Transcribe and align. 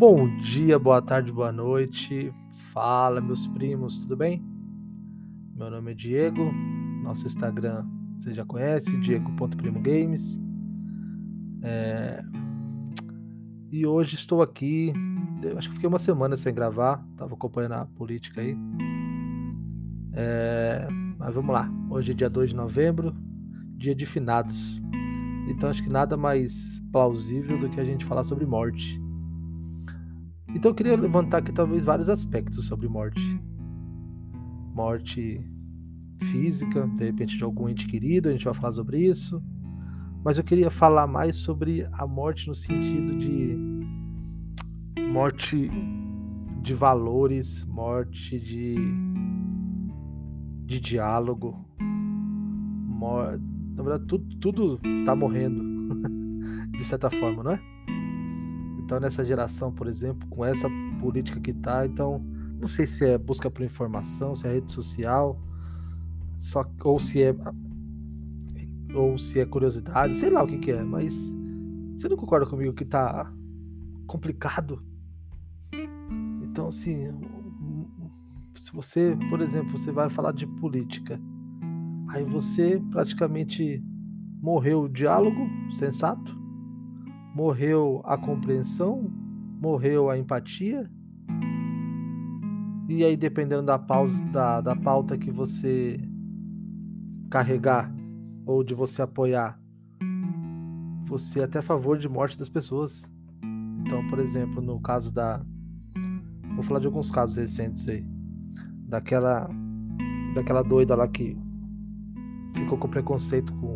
Bom 0.00 0.34
dia, 0.38 0.78
boa 0.78 1.02
tarde, 1.02 1.30
boa 1.30 1.52
noite. 1.52 2.32
Fala, 2.72 3.20
meus 3.20 3.46
primos, 3.48 3.98
tudo 3.98 4.16
bem? 4.16 4.42
Meu 5.54 5.70
nome 5.70 5.90
é 5.90 5.94
Diego. 5.94 6.50
Nosso 7.04 7.26
Instagram 7.26 7.84
você 8.18 8.32
já 8.32 8.42
conhece, 8.42 8.98
diego.primogames. 8.98 10.40
É... 11.62 12.22
E 13.70 13.84
hoje 13.84 14.14
estou 14.14 14.40
aqui. 14.40 14.90
Acho 15.54 15.68
que 15.68 15.74
fiquei 15.74 15.88
uma 15.90 15.98
semana 15.98 16.34
sem 16.34 16.54
gravar, 16.54 17.06
tava 17.18 17.34
acompanhando 17.34 17.72
a 17.72 17.84
política 17.84 18.40
aí. 18.40 18.56
É... 20.14 20.88
Mas 21.18 21.34
vamos 21.34 21.52
lá. 21.52 21.70
Hoje 21.90 22.12
é 22.12 22.14
dia 22.14 22.30
2 22.30 22.48
de 22.48 22.56
novembro, 22.56 23.14
dia 23.76 23.94
de 23.94 24.06
finados. 24.06 24.80
Então 25.50 25.68
acho 25.68 25.82
que 25.82 25.90
nada 25.90 26.16
mais 26.16 26.80
plausível 26.90 27.58
do 27.58 27.68
que 27.68 27.78
a 27.78 27.84
gente 27.84 28.06
falar 28.06 28.24
sobre 28.24 28.46
morte. 28.46 28.98
Então 30.54 30.70
eu 30.70 30.74
queria 30.74 30.96
levantar 30.96 31.38
aqui 31.38 31.52
talvez 31.52 31.84
vários 31.84 32.08
aspectos 32.08 32.66
sobre 32.66 32.88
morte. 32.88 33.40
Morte 34.74 35.40
física, 36.30 36.86
de 36.96 37.06
repente 37.06 37.36
de 37.36 37.44
algum 37.44 37.68
ente 37.68 37.86
querido, 37.86 38.28
a 38.28 38.32
gente 38.32 38.44
vai 38.44 38.54
falar 38.54 38.72
sobre 38.72 38.98
isso. 38.98 39.42
Mas 40.24 40.36
eu 40.36 40.44
queria 40.44 40.70
falar 40.70 41.06
mais 41.06 41.36
sobre 41.36 41.86
a 41.92 42.06
morte 42.06 42.48
no 42.48 42.54
sentido 42.54 43.16
de 43.16 43.56
morte 45.10 45.70
de 46.62 46.74
valores, 46.74 47.64
morte 47.64 48.38
de 48.38 48.76
de 50.66 50.78
diálogo. 50.78 51.66
Mor... 52.86 53.40
Na 53.74 53.82
verdade, 53.82 54.06
tudo, 54.06 54.36
tudo 54.36 54.80
tá 55.04 55.16
morrendo, 55.16 55.62
de 56.76 56.84
certa 56.84 57.10
forma, 57.10 57.42
não 57.42 57.52
é? 57.52 57.60
Então, 58.90 58.98
nessa 58.98 59.24
geração, 59.24 59.70
por 59.70 59.86
exemplo, 59.86 60.26
com 60.28 60.44
essa 60.44 60.68
política 61.00 61.38
que 61.38 61.52
tá, 61.52 61.86
então, 61.86 62.18
não 62.58 62.66
sei 62.66 62.88
se 62.88 63.04
é 63.04 63.16
busca 63.16 63.48
por 63.48 63.62
informação, 63.62 64.34
se 64.34 64.48
é 64.48 64.54
rede 64.54 64.72
social, 64.72 65.40
só, 66.36 66.68
ou 66.82 66.98
se 66.98 67.22
é 67.22 67.32
ou 68.92 69.16
se 69.16 69.38
é 69.38 69.46
curiosidade, 69.46 70.16
sei 70.16 70.28
lá 70.28 70.42
o 70.42 70.46
que, 70.48 70.58
que 70.58 70.72
é, 70.72 70.82
mas 70.82 71.14
você 71.94 72.08
não 72.08 72.16
concorda 72.16 72.46
comigo 72.46 72.72
que 72.72 72.84
tá 72.84 73.32
complicado? 74.08 74.84
Então, 76.42 76.66
assim, 76.66 77.14
se 78.56 78.72
você, 78.72 79.16
por 79.28 79.40
exemplo, 79.40 79.78
você 79.78 79.92
vai 79.92 80.10
falar 80.10 80.32
de 80.32 80.48
política, 80.48 81.20
aí 82.08 82.24
você 82.24 82.82
praticamente 82.90 83.80
morreu 84.42 84.82
o 84.82 84.88
diálogo 84.88 85.48
sensato, 85.74 86.39
morreu 87.34 88.02
a 88.04 88.16
compreensão, 88.16 89.10
morreu 89.60 90.10
a 90.10 90.18
empatia. 90.18 90.90
E 92.88 93.04
aí, 93.04 93.16
dependendo 93.16 93.62
da, 93.62 93.78
pausa, 93.78 94.20
da, 94.26 94.60
da 94.60 94.74
pauta 94.74 95.16
que 95.16 95.30
você 95.30 96.00
carregar 97.30 97.92
ou 98.44 98.64
de 98.64 98.74
você 98.74 99.02
apoiar, 99.02 99.60
você 101.06 101.40
é 101.40 101.44
até 101.44 101.60
a 101.60 101.62
favor 101.62 101.98
de 101.98 102.08
morte 102.08 102.38
das 102.38 102.48
pessoas. 102.48 103.08
Então, 103.80 104.06
por 104.08 104.18
exemplo, 104.18 104.60
no 104.60 104.80
caso 104.80 105.12
da. 105.12 105.40
Vou 106.54 106.64
falar 106.64 106.80
de 106.80 106.86
alguns 106.86 107.10
casos 107.10 107.36
recentes 107.36 107.88
aí. 107.88 108.04
Daquela. 108.88 109.48
Daquela 110.34 110.62
doida 110.62 110.94
lá 110.94 111.08
que 111.08 111.36
ficou 112.54 112.78
com 112.78 112.88
preconceito 112.88 113.52
com 113.54 113.69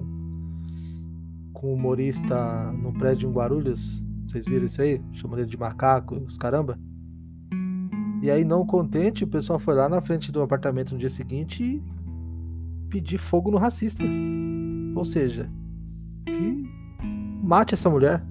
com 1.65 1.70
um 1.70 1.75
humorista 1.75 2.70
no 2.73 2.93
prédio 2.93 3.31
em 3.31 3.33
Guarulhos. 3.33 4.03
Vocês 4.27 4.45
viram 4.45 4.67
isso 4.67 4.83
aí? 4.83 5.01
Chamando 5.12 5.39
ele 5.39 5.48
de 5.48 5.57
macaco, 5.57 6.17
os 6.17 6.37
caramba. 6.37 6.79
E 8.20 8.30
aí, 8.30 8.45
não 8.45 8.67
contente, 8.67 9.25
o 9.25 9.27
pessoal 9.27 9.58
foi 9.58 9.75
lá 9.75 9.89
na 9.89 10.02
frente 10.02 10.30
do 10.30 10.42
apartamento 10.42 10.92
no 10.92 10.98
dia 10.98 11.08
seguinte 11.08 11.64
e 11.64 11.83
pedir 12.91 13.17
fogo 13.17 13.51
no 13.51 13.57
racista. 13.57 14.05
Ou 14.95 15.05
seja, 15.07 15.51
que 16.27 16.70
mate 17.42 17.75
essa 17.75 17.89
mulher, 17.89 18.23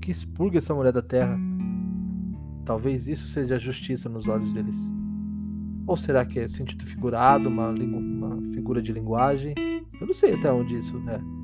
que 0.00 0.12
expurgue 0.12 0.58
essa 0.58 0.74
mulher 0.74 0.92
da 0.92 1.02
terra. 1.02 1.36
Talvez 2.64 3.08
isso 3.08 3.26
seja 3.26 3.58
justiça 3.58 4.08
nos 4.08 4.28
olhos 4.28 4.52
deles. 4.52 4.78
Ou 5.86 5.96
será 5.96 6.24
que 6.24 6.38
é 6.38 6.46
sentido 6.46 6.84
figurado, 6.86 7.48
uma, 7.48 7.70
uma 7.70 8.52
figura 8.52 8.80
de 8.80 8.92
linguagem? 8.92 9.54
Eu 10.00 10.06
não 10.06 10.14
sei 10.14 10.34
até 10.34 10.52
onde 10.52 10.76
isso 10.76 10.96
é. 11.08 11.37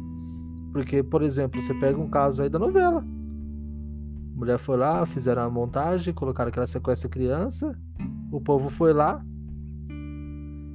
Porque, 0.75 1.05
por 1.05 1.23
exemplo, 1.23 1.63
você 1.63 1.73
pega 1.73 1.97
um 1.99 2.11
caso 2.11 2.43
aí 2.43 2.49
da 2.49 2.59
novela. 2.59 2.99
A 2.99 4.37
mulher 4.37 4.59
foi 4.59 4.77
lá, 4.77 5.07
fizeram 5.07 5.43
a 5.43 5.49
montagem, 5.49 6.13
colocaram 6.13 6.49
aquela 6.49 6.67
sequência 6.67 7.09
criança. 7.09 7.79
O 8.33 8.41
povo 8.41 8.69
foi 8.69 8.93
lá 8.93 9.25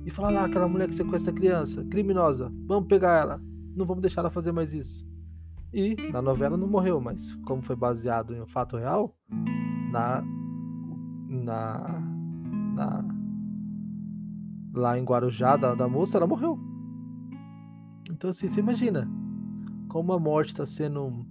e 0.06 0.10
falou 0.10 0.32
lá, 0.32 0.46
aquela 0.46 0.70
mulher 0.70 0.88
que 0.88 0.96
sequestra 0.96 1.34
criança, 1.34 1.84
criminosa, 1.84 2.50
vamos 2.66 2.88
pegar 2.88 3.20
ela. 3.20 3.42
Não 3.76 3.86
vamos 3.86 4.02
deixar 4.02 4.22
ela 4.22 4.30
fazer 4.30 4.54
mais 4.54 4.74
isso. 4.74 5.06
E 5.74 5.98
na 6.14 6.22
novela 6.22 6.56
não 6.56 6.66
morreu, 6.66 7.02
mas 7.02 7.36
como 7.46 7.62
foi 7.62 7.76
baseado 7.76 8.34
em 8.34 8.42
um 8.42 8.48
fato 8.48 8.78
real, 8.78 9.14
na 9.92 10.24
na, 11.28 12.02
na 12.74 13.06
lá 14.74 14.98
em 14.98 15.04
Guarujá 15.04 15.58
da, 15.58 15.76
da 15.76 15.90
moça, 15.90 16.18
ela 16.18 16.26
morreu. 16.26 16.58
Então 18.10 18.30
assim, 18.30 18.48
você 18.48 18.62
imagina, 18.62 19.06
como 19.90 20.14
a 20.14 20.20
morte 20.20 20.50
está 20.50 20.66
sendo 20.66 21.26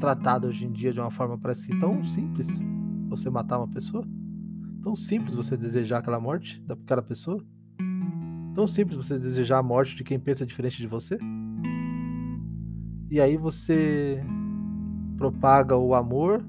tratada 0.00 0.46
hoje 0.46 0.64
em 0.64 0.72
dia 0.72 0.92
de 0.92 1.00
uma 1.00 1.10
forma 1.10 1.36
parece 1.36 1.66
que 1.66 1.78
tão 1.78 2.02
simples 2.04 2.48
você 3.08 3.28
matar 3.28 3.58
uma 3.58 3.68
pessoa, 3.68 4.06
tão 4.80 4.94
simples 4.94 5.34
você 5.34 5.56
desejar 5.56 5.98
aquela 5.98 6.20
morte 6.20 6.62
daquela 6.62 7.02
pessoa, 7.02 7.44
tão 8.54 8.66
simples 8.66 8.96
você 8.96 9.18
desejar 9.18 9.58
a 9.58 9.62
morte 9.62 9.94
de 9.96 10.04
quem 10.04 10.18
pensa 10.18 10.46
diferente 10.46 10.78
de 10.78 10.86
você. 10.86 11.18
E 13.10 13.20
aí 13.20 13.36
você 13.36 14.24
propaga 15.18 15.76
o 15.76 15.94
amor 15.94 16.44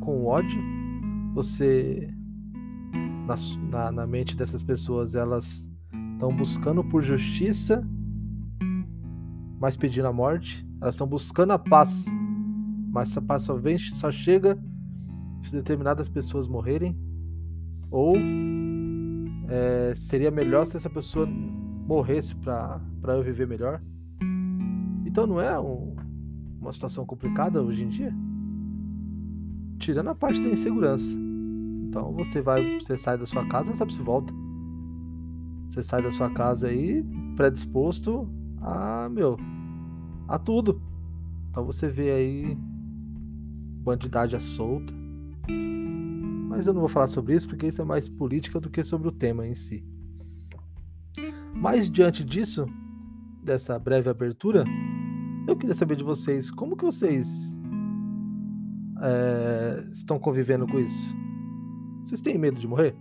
com 0.00 0.22
o 0.22 0.26
ódio, 0.26 0.60
você 1.32 2.12
na, 3.26 3.36
na, 3.70 3.92
na 3.92 4.06
mente 4.06 4.36
dessas 4.36 4.62
pessoas 4.62 5.14
elas 5.14 5.70
estão 6.12 6.34
buscando 6.36 6.84
por 6.84 7.02
justiça 7.02 7.86
mas 9.62 9.76
pedindo 9.76 10.08
a 10.08 10.12
morte. 10.12 10.66
Elas 10.80 10.96
estão 10.96 11.06
buscando 11.06 11.52
a 11.52 11.58
paz, 11.58 12.04
mas 12.90 13.12
essa 13.12 13.22
paz 13.22 13.44
só, 13.44 13.54
vem, 13.54 13.78
só 13.78 14.10
chega 14.10 14.58
se 15.40 15.52
determinadas 15.52 16.08
pessoas 16.08 16.48
morrerem. 16.48 16.98
Ou 17.88 18.16
é, 19.48 19.94
seria 19.94 20.32
melhor 20.32 20.66
se 20.66 20.76
essa 20.76 20.90
pessoa 20.90 21.26
morresse 21.26 22.34
para 22.34 22.80
eu 23.10 23.22
viver 23.22 23.46
melhor. 23.46 23.80
Então 25.06 25.28
não 25.28 25.40
é 25.40 25.56
um, 25.60 25.94
uma 26.60 26.72
situação 26.72 27.06
complicada 27.06 27.62
hoje 27.62 27.84
em 27.84 27.88
dia? 27.88 28.12
Tirando 29.78 30.08
a 30.08 30.14
parte 30.14 30.42
da 30.42 30.48
insegurança. 30.48 31.08
Então 31.88 32.12
você 32.12 32.42
vai, 32.42 32.80
você 32.80 32.98
sai 32.98 33.16
da 33.16 33.26
sua 33.26 33.46
casa, 33.46 33.68
não 33.68 33.76
sabe 33.76 33.94
se 33.94 34.02
volta. 34.02 34.34
Você 35.68 35.84
sai 35.84 36.02
da 36.02 36.10
sua 36.10 36.30
casa 36.30 36.66
aí 36.66 37.04
predisposto 37.36 38.28
a, 38.62 39.08
meu, 39.08 39.36
a 40.28 40.38
tudo. 40.38 40.80
Então 41.50 41.64
você 41.64 41.88
vê 41.88 42.10
aí 42.10 42.58
bandidagem 43.82 44.40
solta. 44.40 44.92
Mas 46.48 46.66
eu 46.66 46.72
não 46.72 46.80
vou 46.80 46.88
falar 46.88 47.08
sobre 47.08 47.34
isso 47.34 47.48
porque 47.48 47.66
isso 47.66 47.82
é 47.82 47.84
mais 47.84 48.08
política 48.08 48.60
do 48.60 48.70
que 48.70 48.84
sobre 48.84 49.08
o 49.08 49.12
tema 49.12 49.46
em 49.46 49.54
si. 49.54 49.84
Mas 51.54 51.90
diante 51.90 52.24
disso, 52.24 52.66
dessa 53.42 53.78
breve 53.78 54.08
abertura, 54.08 54.64
eu 55.46 55.56
queria 55.56 55.74
saber 55.74 55.96
de 55.96 56.04
vocês 56.04 56.50
como 56.50 56.76
que 56.76 56.84
vocês 56.84 57.56
é, 59.00 59.84
estão 59.92 60.18
convivendo 60.18 60.66
com 60.66 60.78
isso. 60.78 61.16
Vocês 62.04 62.20
têm 62.20 62.38
medo 62.38 62.60
de 62.60 62.68
morrer? 62.68 62.94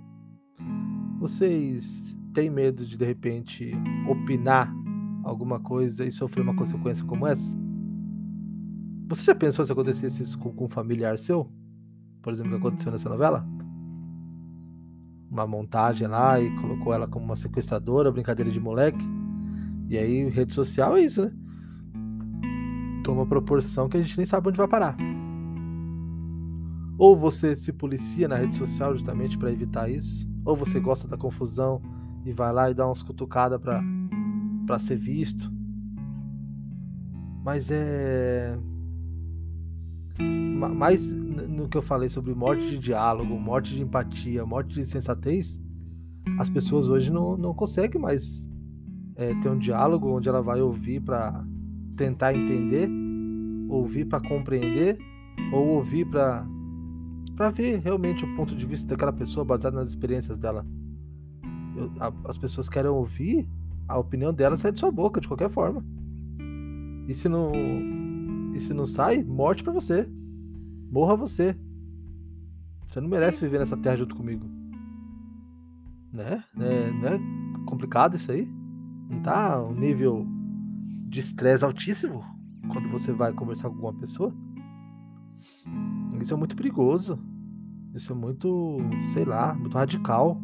Vocês 1.19 2.17
têm 2.33 2.49
medo 2.49 2.85
de 2.85 2.97
de 2.97 3.05
repente 3.05 3.71
opinar 4.09 4.73
alguma 5.23 5.59
coisa 5.59 6.05
e 6.05 6.11
sofrer 6.11 6.41
uma 6.41 6.55
consequência 6.55 7.05
como 7.05 7.27
essa? 7.27 7.57
Você 9.07 9.23
já 9.23 9.35
pensou 9.35 9.65
se 9.65 9.71
acontecesse 9.71 10.23
isso 10.23 10.39
com, 10.39 10.51
com 10.51 10.65
um 10.65 10.69
familiar 10.69 11.19
seu? 11.19 11.49
Por 12.21 12.31
exemplo, 12.31 12.51
o 12.51 12.59
que 12.59 12.67
aconteceu 12.67 12.91
nessa 12.91 13.09
novela? 13.09 13.45
Uma 15.29 15.45
montagem 15.45 16.07
lá 16.07 16.39
e 16.39 16.49
colocou 16.57 16.93
ela 16.93 17.07
como 17.07 17.25
uma 17.25 17.35
sequestradora, 17.35 18.11
brincadeira 18.11 18.49
de 18.49 18.59
moleque. 18.59 19.03
E 19.89 19.97
aí, 19.97 20.29
rede 20.29 20.53
social 20.53 20.95
é 20.95 21.01
isso, 21.01 21.23
né? 21.23 21.31
Toma 23.03 23.25
proporção 23.25 23.89
que 23.89 23.97
a 23.97 24.01
gente 24.01 24.15
nem 24.17 24.25
sabe 24.25 24.47
onde 24.47 24.57
vai 24.57 24.67
parar. 24.67 24.95
Ou 26.97 27.17
você 27.17 27.55
se 27.55 27.73
policia 27.73 28.27
na 28.27 28.37
rede 28.37 28.55
social 28.55 28.93
justamente 28.93 29.37
para 29.37 29.51
evitar 29.51 29.89
isso, 29.89 30.29
ou 30.45 30.55
você 30.55 30.79
gosta 30.79 31.07
da 31.07 31.17
confusão 31.17 31.81
e 32.23 32.31
vai 32.31 32.53
lá 32.53 32.69
e 32.69 32.73
dá 32.73 32.85
umas 32.85 33.01
cutucadas 33.01 33.59
para 33.59 33.81
para 34.65 34.79
ser 34.79 34.97
visto. 34.97 35.51
Mas 37.43 37.69
é 37.71 38.57
mais 40.75 41.09
no 41.11 41.67
que 41.67 41.77
eu 41.77 41.81
falei 41.81 42.09
sobre 42.09 42.33
morte 42.33 42.67
de 42.67 42.77
diálogo, 42.77 43.37
morte 43.39 43.73
de 43.73 43.81
empatia, 43.81 44.45
morte 44.45 44.75
de 44.75 44.85
sensatez, 44.85 45.61
as 46.37 46.49
pessoas 46.49 46.87
hoje 46.87 47.11
não, 47.11 47.35
não 47.35 47.53
conseguem 47.53 47.99
mais 47.99 48.47
é, 49.15 49.33
ter 49.35 49.49
um 49.49 49.57
diálogo 49.57 50.09
onde 50.09 50.29
ela 50.29 50.41
vai 50.41 50.61
ouvir 50.61 51.01
para 51.01 51.43
tentar 51.95 52.33
entender, 52.33 52.89
ouvir 53.69 54.05
para 54.05 54.27
compreender, 54.27 54.97
ou 55.51 55.67
ouvir 55.69 56.05
para 56.05 56.45
para 57.35 57.49
ver 57.49 57.79
realmente 57.79 58.23
o 58.23 58.35
ponto 58.35 58.55
de 58.55 58.65
vista 58.65 58.87
daquela 58.89 59.11
pessoa 59.11 59.43
baseado 59.43 59.73
nas 59.73 59.89
experiências 59.89 60.37
dela. 60.37 60.65
Eu, 61.75 61.91
a, 61.99 62.13
as 62.29 62.37
pessoas 62.37 62.69
querem 62.69 62.91
ouvir 62.91 63.47
a 63.87 63.97
opinião 63.97 64.33
dela 64.33 64.57
sair 64.57 64.71
de 64.71 64.79
sua 64.79 64.91
boca 64.91 65.19
de 65.19 65.27
qualquer 65.27 65.49
forma. 65.49 65.83
E 67.07 67.13
se 67.13 67.27
não 67.27 67.51
e 68.53 68.59
se 68.59 68.73
não 68.73 68.85
sai, 68.85 69.23
morte 69.23 69.63
para 69.63 69.73
você. 69.73 70.07
Morra 70.91 71.15
você. 71.15 71.55
Você 72.87 72.99
não 72.99 73.07
merece 73.07 73.39
viver 73.39 73.59
nessa 73.59 73.77
terra 73.77 73.97
junto 73.97 74.15
comigo. 74.15 74.45
Né? 76.11 76.43
É, 76.59 76.91
não 76.91 77.07
é 77.07 77.19
complicado 77.65 78.17
isso 78.17 78.31
aí? 78.31 78.45
Não 79.09 79.21
tá 79.21 79.63
um 79.63 79.73
nível 79.73 80.27
de 81.07 81.21
estresse 81.21 81.63
altíssimo 81.63 82.23
quando 82.69 82.89
você 82.89 83.13
vai 83.13 83.31
conversar 83.33 83.69
com 83.69 83.75
alguma 83.75 83.93
pessoa? 83.93 84.33
Isso 86.21 86.33
é 86.33 86.37
muito 86.37 86.55
perigoso. 86.55 87.19
Isso 87.93 88.11
é 88.13 88.15
muito, 88.15 88.77
sei 89.13 89.25
lá, 89.25 89.53
muito 89.53 89.77
radical. 89.77 90.41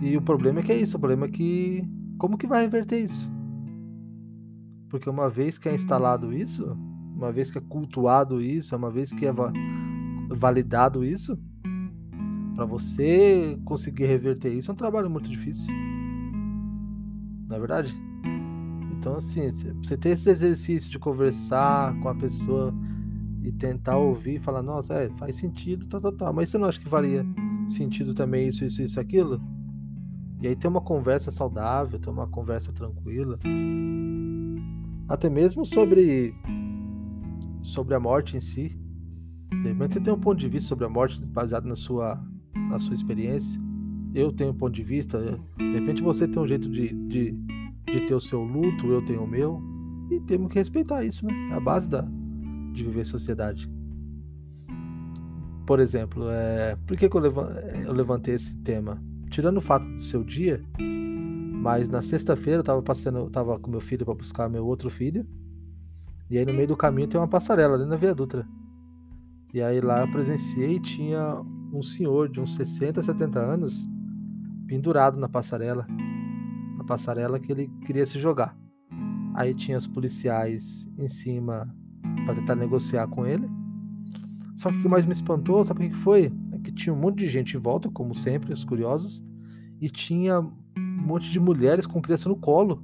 E 0.00 0.16
o 0.16 0.22
problema 0.22 0.60
é 0.60 0.62
que 0.62 0.72
é 0.72 0.76
isso. 0.76 0.96
O 0.96 1.00
problema 1.00 1.26
é 1.26 1.28
que. 1.28 1.84
Como 2.18 2.38
que 2.38 2.46
vai 2.46 2.62
reverter 2.62 3.04
isso? 3.04 3.30
Porque 4.88 5.08
uma 5.08 5.28
vez 5.28 5.56
que 5.56 5.68
é 5.68 5.74
instalado 5.74 6.32
isso, 6.32 6.76
uma 7.14 7.30
vez 7.30 7.50
que 7.50 7.58
é 7.58 7.60
cultuado 7.60 8.40
isso, 8.40 8.76
uma 8.76 8.90
vez 8.90 9.12
que 9.12 9.24
é 9.26 9.32
validado 10.28 11.04
isso, 11.04 11.38
para 12.54 12.66
você 12.66 13.58
conseguir 13.64 14.06
reverter 14.06 14.52
isso 14.52 14.70
é 14.70 14.74
um 14.74 14.76
trabalho 14.76 15.08
muito 15.08 15.30
difícil. 15.30 15.72
Não 17.48 17.56
é 17.56 17.58
verdade? 17.58 17.94
Então, 18.98 19.16
assim, 19.16 19.50
você 19.82 19.96
ter 19.96 20.10
esse 20.10 20.28
exercício 20.28 20.90
de 20.90 20.98
conversar 20.98 21.98
com 22.00 22.08
a 22.08 22.14
pessoa 22.14 22.74
e 23.42 23.50
tentar 23.50 23.96
ouvir 23.96 24.34
e 24.36 24.38
falar, 24.38 24.62
nossa, 24.62 24.92
é, 24.94 25.08
faz 25.10 25.36
sentido, 25.36 25.86
tá, 25.86 25.98
tá, 25.98 26.12
tá. 26.12 26.32
Mas 26.32 26.50
você 26.50 26.58
não 26.58 26.68
acha 26.68 26.78
que 26.78 26.88
faria 26.88 27.24
sentido 27.66 28.12
também 28.12 28.48
isso, 28.48 28.64
isso, 28.64 28.82
isso, 28.82 29.00
aquilo? 29.00 29.40
E 30.40 30.48
aí 30.48 30.56
ter 30.56 30.68
uma 30.68 30.80
conversa 30.80 31.30
saudável, 31.30 31.98
ter 31.98 32.08
uma 32.08 32.26
conversa 32.26 32.72
tranquila. 32.72 33.38
Até 35.08 35.28
mesmo 35.28 35.66
sobre 35.66 36.34
sobre 37.60 37.94
a 37.94 38.00
morte 38.00 38.36
em 38.36 38.40
si. 38.40 38.76
De 39.50 39.68
repente 39.68 39.94
você 39.94 40.00
tem 40.00 40.12
um 40.12 40.18
ponto 40.18 40.38
de 40.38 40.48
vista 40.48 40.68
sobre 40.68 40.86
a 40.86 40.88
morte 40.88 41.20
baseado 41.20 41.66
na 41.66 41.76
sua, 41.76 42.18
na 42.54 42.78
sua 42.78 42.94
experiência. 42.94 43.60
Eu 44.14 44.32
tenho 44.32 44.50
um 44.50 44.54
ponto 44.54 44.72
de 44.72 44.82
vista. 44.82 45.38
De 45.56 45.72
repente 45.72 46.02
você 46.02 46.26
tem 46.26 46.42
um 46.42 46.46
jeito 46.46 46.70
de, 46.70 46.88
de, 46.88 47.32
de 47.86 48.00
ter 48.06 48.14
o 48.14 48.20
seu 48.20 48.42
luto, 48.42 48.86
eu 48.86 49.04
tenho 49.04 49.22
o 49.22 49.26
meu. 49.26 49.60
E 50.10 50.20
temos 50.20 50.50
que 50.50 50.58
respeitar 50.58 51.04
isso, 51.04 51.26
né? 51.26 51.32
É 51.52 51.54
a 51.54 51.60
base 51.60 51.88
da, 51.88 52.00
de 52.72 52.84
viver 52.84 53.04
sociedade. 53.04 53.70
Por 55.66 55.78
exemplo, 55.78 56.24
é, 56.30 56.76
por 56.86 56.96
que, 56.96 57.08
que 57.08 57.16
eu 57.16 57.92
levantei 57.92 58.34
esse 58.34 58.56
tema? 58.58 59.00
Tirando 59.30 59.58
o 59.58 59.60
fato 59.60 59.86
do 59.86 60.00
seu 60.00 60.24
dia, 60.24 60.62
mas 61.62 61.88
na 61.88 62.02
sexta-feira 62.02 62.60
eu 62.60 62.64
tava 62.64 62.82
passando, 62.82 63.18
eu 63.18 63.30
tava 63.30 63.58
com 63.58 63.70
meu 63.70 63.80
filho 63.80 64.04
para 64.04 64.14
buscar 64.14 64.48
meu 64.48 64.66
outro 64.66 64.90
filho. 64.90 65.26
E 66.28 66.36
aí 66.36 66.44
no 66.44 66.52
meio 66.52 66.68
do 66.68 66.76
caminho 66.76 67.08
tem 67.08 67.20
uma 67.20 67.28
passarela 67.28 67.74
ali 67.74 67.86
na 67.86 67.96
Via 67.96 68.14
Dutra. 68.14 68.46
E 69.52 69.60
aí 69.60 69.80
lá 69.80 70.00
eu 70.00 70.10
presenciei 70.10 70.80
tinha 70.80 71.40
um 71.72 71.82
senhor 71.82 72.28
de 72.28 72.40
uns 72.40 72.54
60, 72.54 73.02
70 73.02 73.38
anos 73.38 73.86
pendurado 74.66 75.18
na 75.18 75.28
passarela. 75.28 75.86
Na 76.76 76.84
passarela 76.84 77.38
que 77.38 77.52
ele 77.52 77.70
queria 77.84 78.06
se 78.06 78.18
jogar. 78.18 78.56
Aí 79.34 79.54
tinha 79.54 79.76
os 79.76 79.86
policiais 79.86 80.88
em 80.98 81.08
cima 81.08 81.72
para 82.24 82.34
tentar 82.34 82.54
negociar 82.56 83.06
com 83.08 83.26
ele. 83.26 83.48
Só 84.56 84.70
que 84.70 84.78
o 84.78 84.82
que 84.82 84.88
mais 84.88 85.06
me 85.06 85.12
espantou, 85.12 85.64
sabe 85.64 85.86
o 85.86 85.90
que 85.90 85.96
foi? 85.96 86.32
Que 86.70 86.76
tinha 86.76 86.94
um 86.94 86.98
monte 86.98 87.18
de 87.18 87.26
gente 87.26 87.56
em 87.56 87.60
volta, 87.60 87.90
como 87.90 88.14
sempre, 88.14 88.52
os 88.52 88.62
curiosos, 88.62 89.22
e 89.80 89.90
tinha 89.90 90.40
um 90.40 90.52
monte 90.76 91.28
de 91.30 91.40
mulheres 91.40 91.84
com 91.86 92.00
criança 92.00 92.28
no 92.28 92.36
colo. 92.36 92.82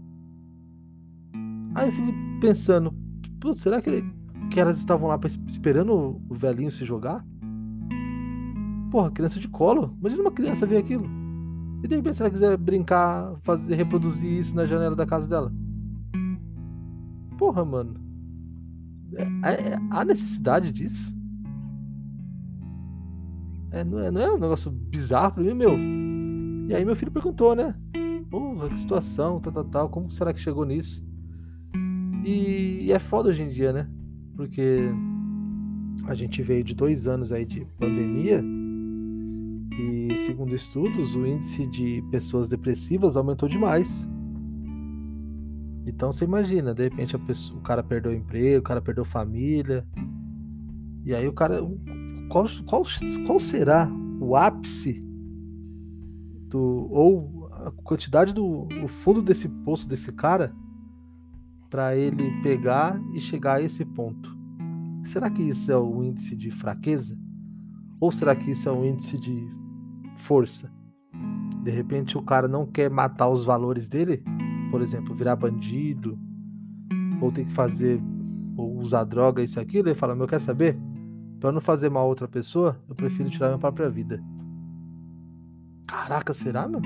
Aí 1.74 1.88
eu 1.88 1.92
fico 1.92 2.12
pensando, 2.40 2.92
será 3.54 3.80
que, 3.80 4.02
que 4.50 4.58
elas 4.58 4.78
estavam 4.78 5.08
lá 5.08 5.20
esperando 5.46 6.20
o 6.28 6.34
velhinho 6.34 6.72
se 6.72 6.84
jogar? 6.84 7.24
Porra, 8.90 9.10
criança 9.10 9.38
de 9.38 9.48
colo. 9.48 9.94
Imagina 10.00 10.22
uma 10.22 10.32
criança 10.32 10.66
ver 10.66 10.78
aquilo. 10.78 11.06
E 11.84 11.88
de 11.88 11.96
repente, 11.96 12.16
se 12.16 12.22
ela 12.22 12.30
quiser 12.30 12.56
brincar, 12.56 13.36
fazer, 13.42 13.74
reproduzir 13.76 14.32
isso 14.32 14.54
na 14.54 14.66
janela 14.66 14.96
da 14.96 15.06
casa 15.06 15.28
dela? 15.28 15.52
Porra, 17.38 17.64
mano. 17.64 18.00
É, 19.14 19.22
é, 19.50 19.78
há 19.90 20.04
necessidade 20.04 20.72
disso? 20.72 21.15
É, 23.76 23.84
não, 23.84 23.98
é, 23.98 24.10
não 24.10 24.20
é 24.22 24.32
um 24.32 24.38
negócio 24.38 24.70
bizarro 24.70 25.34
pra 25.34 25.44
mim, 25.44 25.52
meu? 25.52 25.76
E 26.66 26.74
aí 26.74 26.82
meu 26.82 26.96
filho 26.96 27.12
perguntou, 27.12 27.54
né? 27.54 27.74
Porra, 28.30 28.70
que 28.70 28.78
situação, 28.78 29.38
tal, 29.38 29.52
tal, 29.52 29.64
tal. 29.64 29.88
Como 29.90 30.10
será 30.10 30.32
que 30.32 30.40
chegou 30.40 30.64
nisso? 30.64 31.04
E, 32.24 32.86
e 32.86 32.92
é 32.92 32.98
foda 32.98 33.28
hoje 33.28 33.42
em 33.42 33.50
dia, 33.50 33.74
né? 33.74 33.86
Porque 34.34 34.80
a 36.06 36.14
gente 36.14 36.40
veio 36.40 36.64
de 36.64 36.74
dois 36.74 37.06
anos 37.06 37.32
aí 37.32 37.44
de 37.44 37.66
pandemia 37.78 38.42
e, 39.78 40.16
segundo 40.24 40.54
estudos, 40.54 41.14
o 41.14 41.26
índice 41.26 41.66
de 41.66 42.02
pessoas 42.10 42.48
depressivas 42.48 43.14
aumentou 43.14 43.46
demais. 43.46 44.08
Então 45.86 46.10
você 46.12 46.24
imagina, 46.24 46.74
de 46.74 46.84
repente 46.84 47.16
pessoa, 47.18 47.60
o 47.60 47.62
cara 47.62 47.82
perdeu 47.82 48.10
o 48.10 48.14
emprego, 48.14 48.60
o 48.60 48.62
cara 48.62 48.80
perdeu 48.80 49.04
família. 49.04 49.86
E 51.04 51.14
aí 51.14 51.28
o 51.28 51.32
cara. 51.32 51.60
Qual, 52.28 52.46
qual, 52.66 52.84
qual 53.26 53.40
será 53.40 53.88
o 54.20 54.36
ápice 54.36 55.04
do. 56.48 56.88
ou 56.90 57.48
a 57.52 57.70
quantidade 57.70 58.32
do 58.32 58.68
o 58.82 58.88
fundo 58.88 59.22
desse 59.22 59.48
poço 59.48 59.88
desse 59.88 60.12
cara 60.12 60.54
para 61.70 61.96
ele 61.96 62.30
pegar 62.42 63.00
e 63.14 63.20
chegar 63.20 63.54
a 63.54 63.62
esse 63.62 63.84
ponto. 63.84 64.36
Será 65.06 65.30
que 65.30 65.42
isso 65.42 65.70
é 65.70 65.76
o 65.76 66.02
índice 66.02 66.36
de 66.36 66.50
fraqueza? 66.50 67.18
Ou 68.00 68.12
será 68.12 68.34
que 68.36 68.50
isso 68.50 68.68
é 68.68 68.72
um 68.72 68.84
índice 68.84 69.18
de 69.18 69.48
força? 70.16 70.70
De 71.62 71.70
repente 71.70 72.16
o 72.16 72.22
cara 72.22 72.46
não 72.46 72.66
quer 72.66 72.90
matar 72.90 73.28
os 73.28 73.44
valores 73.44 73.88
dele, 73.88 74.22
por 74.70 74.80
exemplo, 74.80 75.14
virar 75.14 75.36
bandido, 75.36 76.18
ou 77.20 77.32
tem 77.32 77.44
que 77.44 77.52
fazer, 77.52 78.00
ou 78.56 78.78
usar 78.78 79.04
droga, 79.04 79.42
isso 79.42 79.58
aqui, 79.58 79.78
ele 79.78 79.94
fala: 79.94 80.14
Meu, 80.14 80.26
quer 80.26 80.40
saber? 80.40 80.78
Para 81.46 81.52
não 81.52 81.60
fazer 81.60 81.88
mal 81.88 82.02
a 82.02 82.08
outra 82.08 82.26
pessoa, 82.26 82.76
eu 82.88 82.94
prefiro 82.96 83.30
tirar 83.30 83.46
minha 83.46 83.58
própria 83.60 83.88
vida. 83.88 84.20
Caraca, 85.86 86.34
será, 86.34 86.66
meu? 86.66 86.82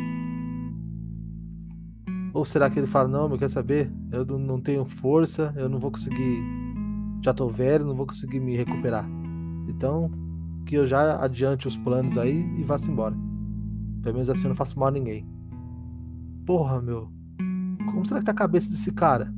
Ou 2.35 2.45
será 2.45 2.69
que 2.69 2.79
ele 2.79 2.87
fala, 2.87 3.09
não, 3.09 3.26
meu, 3.26 3.38
quer 3.38 3.49
saber? 3.49 3.90
Eu 4.12 4.23
não 4.26 4.61
tenho 4.61 4.85
força, 4.85 5.50
eu 5.57 5.67
não 5.67 5.79
vou 5.79 5.90
conseguir. 5.90 6.43
Já 7.25 7.33
tô 7.33 7.49
velho, 7.49 7.87
não 7.87 7.95
vou 7.95 8.07
conseguir 8.07 8.38
me 8.38 8.55
recuperar. 8.55 9.09
Então, 9.67 10.11
que 10.67 10.75
eu 10.75 10.87
já 10.87 11.19
adiante 11.25 11.67
os 11.67 11.79
planos 11.79 12.19
aí 12.19 12.45
e 12.59 12.62
vá-se 12.62 12.90
embora. 12.90 13.17
Pelo 14.02 14.17
menos 14.17 14.29
assim 14.29 14.43
eu 14.43 14.50
não 14.50 14.57
faço 14.57 14.79
mal 14.79 14.88
a 14.88 14.93
ninguém. 14.93 15.26
Porra, 16.45 16.83
meu. 16.83 17.11
Como 17.90 18.05
será 18.05 18.21
que 18.21 18.26
tá 18.26 18.33
a 18.33 18.35
cabeça 18.35 18.69
desse 18.69 18.93
cara? 18.93 19.33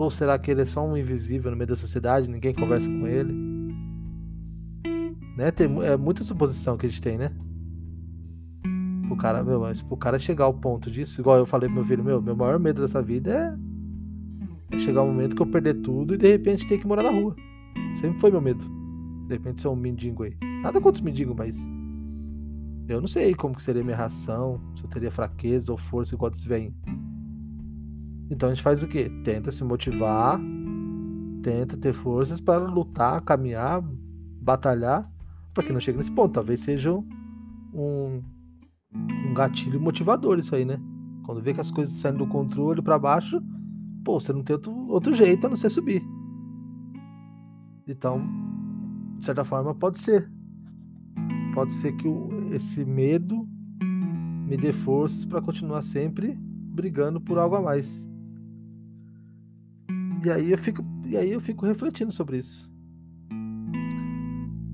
Ou 0.00 0.10
será 0.10 0.38
que 0.38 0.50
ele 0.50 0.62
é 0.62 0.64
só 0.64 0.82
um 0.82 0.96
invisível 0.96 1.50
no 1.50 1.56
meio 1.58 1.68
da 1.68 1.76
sociedade, 1.76 2.26
ninguém 2.26 2.54
conversa 2.54 2.88
com 2.88 3.06
ele? 3.06 3.34
Né? 5.36 5.50
Tem, 5.50 5.68
é 5.82 5.94
muita 5.94 6.24
suposição 6.24 6.78
que 6.78 6.86
a 6.86 6.88
gente 6.88 7.02
tem, 7.02 7.18
né? 7.18 7.30
Pro 9.06 9.16
cara, 9.18 9.44
meu, 9.44 9.60
mas 9.60 9.82
pro 9.82 9.98
cara 9.98 10.18
chegar 10.18 10.46
ao 10.46 10.54
ponto 10.54 10.90
disso, 10.90 11.20
igual 11.20 11.36
eu 11.36 11.44
falei 11.44 11.68
pro 11.68 11.76
meu 11.76 11.84
filho, 11.84 12.02
meu, 12.02 12.22
meu 12.22 12.34
maior 12.34 12.58
medo 12.58 12.80
dessa 12.80 13.02
vida 13.02 13.58
é, 14.70 14.74
é 14.74 14.78
chegar 14.78 15.02
um 15.02 15.08
momento 15.08 15.36
que 15.36 15.42
eu 15.42 15.46
perder 15.46 15.82
tudo 15.82 16.14
e 16.14 16.16
de 16.16 16.30
repente 16.30 16.66
ter 16.66 16.78
que 16.78 16.86
morar 16.86 17.02
na 17.02 17.10
rua. 17.10 17.36
Sempre 18.00 18.20
foi 18.20 18.30
meu 18.30 18.40
medo. 18.40 18.64
De 19.28 19.34
repente 19.34 19.60
ser 19.60 19.68
um 19.68 19.76
mendigo 19.76 20.22
aí. 20.22 20.34
Nada 20.62 20.80
contra 20.80 20.98
os 20.98 21.02
mendigos, 21.02 21.36
mas 21.36 21.58
eu 22.88 23.02
não 23.02 23.08
sei 23.08 23.34
como 23.34 23.54
que 23.54 23.62
seria 23.62 23.84
minha 23.84 23.98
reação, 23.98 24.58
se 24.74 24.82
eu 24.82 24.88
teria 24.88 25.10
fraqueza 25.10 25.70
ou 25.70 25.76
força 25.76 26.14
igual 26.14 26.30
desse 26.30 26.48
velho. 26.48 26.74
Então 28.30 28.48
a 28.48 28.54
gente 28.54 28.62
faz 28.62 28.82
o 28.82 28.88
quê? 28.88 29.10
Tenta 29.24 29.50
se 29.50 29.64
motivar, 29.64 30.40
tenta 31.42 31.76
ter 31.76 31.92
forças 31.92 32.40
para 32.40 32.64
lutar, 32.64 33.20
caminhar, 33.22 33.82
batalhar, 34.40 35.10
para 35.52 35.64
que 35.64 35.72
não 35.72 35.80
chegue 35.80 35.98
nesse 35.98 36.12
ponto. 36.12 36.34
Talvez 36.34 36.60
seja 36.60 36.92
um, 36.94 38.22
um 38.94 39.34
gatilho 39.34 39.80
motivador 39.80 40.38
isso 40.38 40.54
aí, 40.54 40.64
né? 40.64 40.80
Quando 41.24 41.42
vê 41.42 41.52
que 41.52 41.60
as 41.60 41.70
coisas 41.70 41.94
saem 41.94 42.16
do 42.16 42.26
controle 42.26 42.80
para 42.80 42.98
baixo, 42.98 43.42
pô, 44.04 44.20
você 44.20 44.32
não 44.32 44.44
tem 44.44 44.54
outro, 44.54 44.72
outro 44.88 45.14
jeito 45.14 45.46
a 45.46 45.48
não 45.48 45.56
ser 45.56 45.68
subir. 45.68 46.02
Então, 47.86 48.22
de 49.18 49.26
certa 49.26 49.44
forma, 49.44 49.74
pode 49.74 49.98
ser. 49.98 50.30
Pode 51.52 51.72
ser 51.72 51.92
que 51.96 52.06
o, 52.06 52.28
esse 52.52 52.84
medo 52.84 53.46
me 54.46 54.56
dê 54.56 54.72
forças 54.72 55.24
para 55.24 55.42
continuar 55.42 55.82
sempre 55.82 56.38
brigando 56.72 57.20
por 57.20 57.36
algo 57.38 57.56
a 57.56 57.60
mais. 57.60 58.09
E 60.22 60.30
aí 60.30 60.50
eu 60.50 60.58
fico, 60.58 60.84
e 61.06 61.16
aí 61.16 61.32
eu 61.32 61.40
fico 61.40 61.64
refletindo 61.64 62.12
sobre 62.12 62.38
isso. 62.38 62.70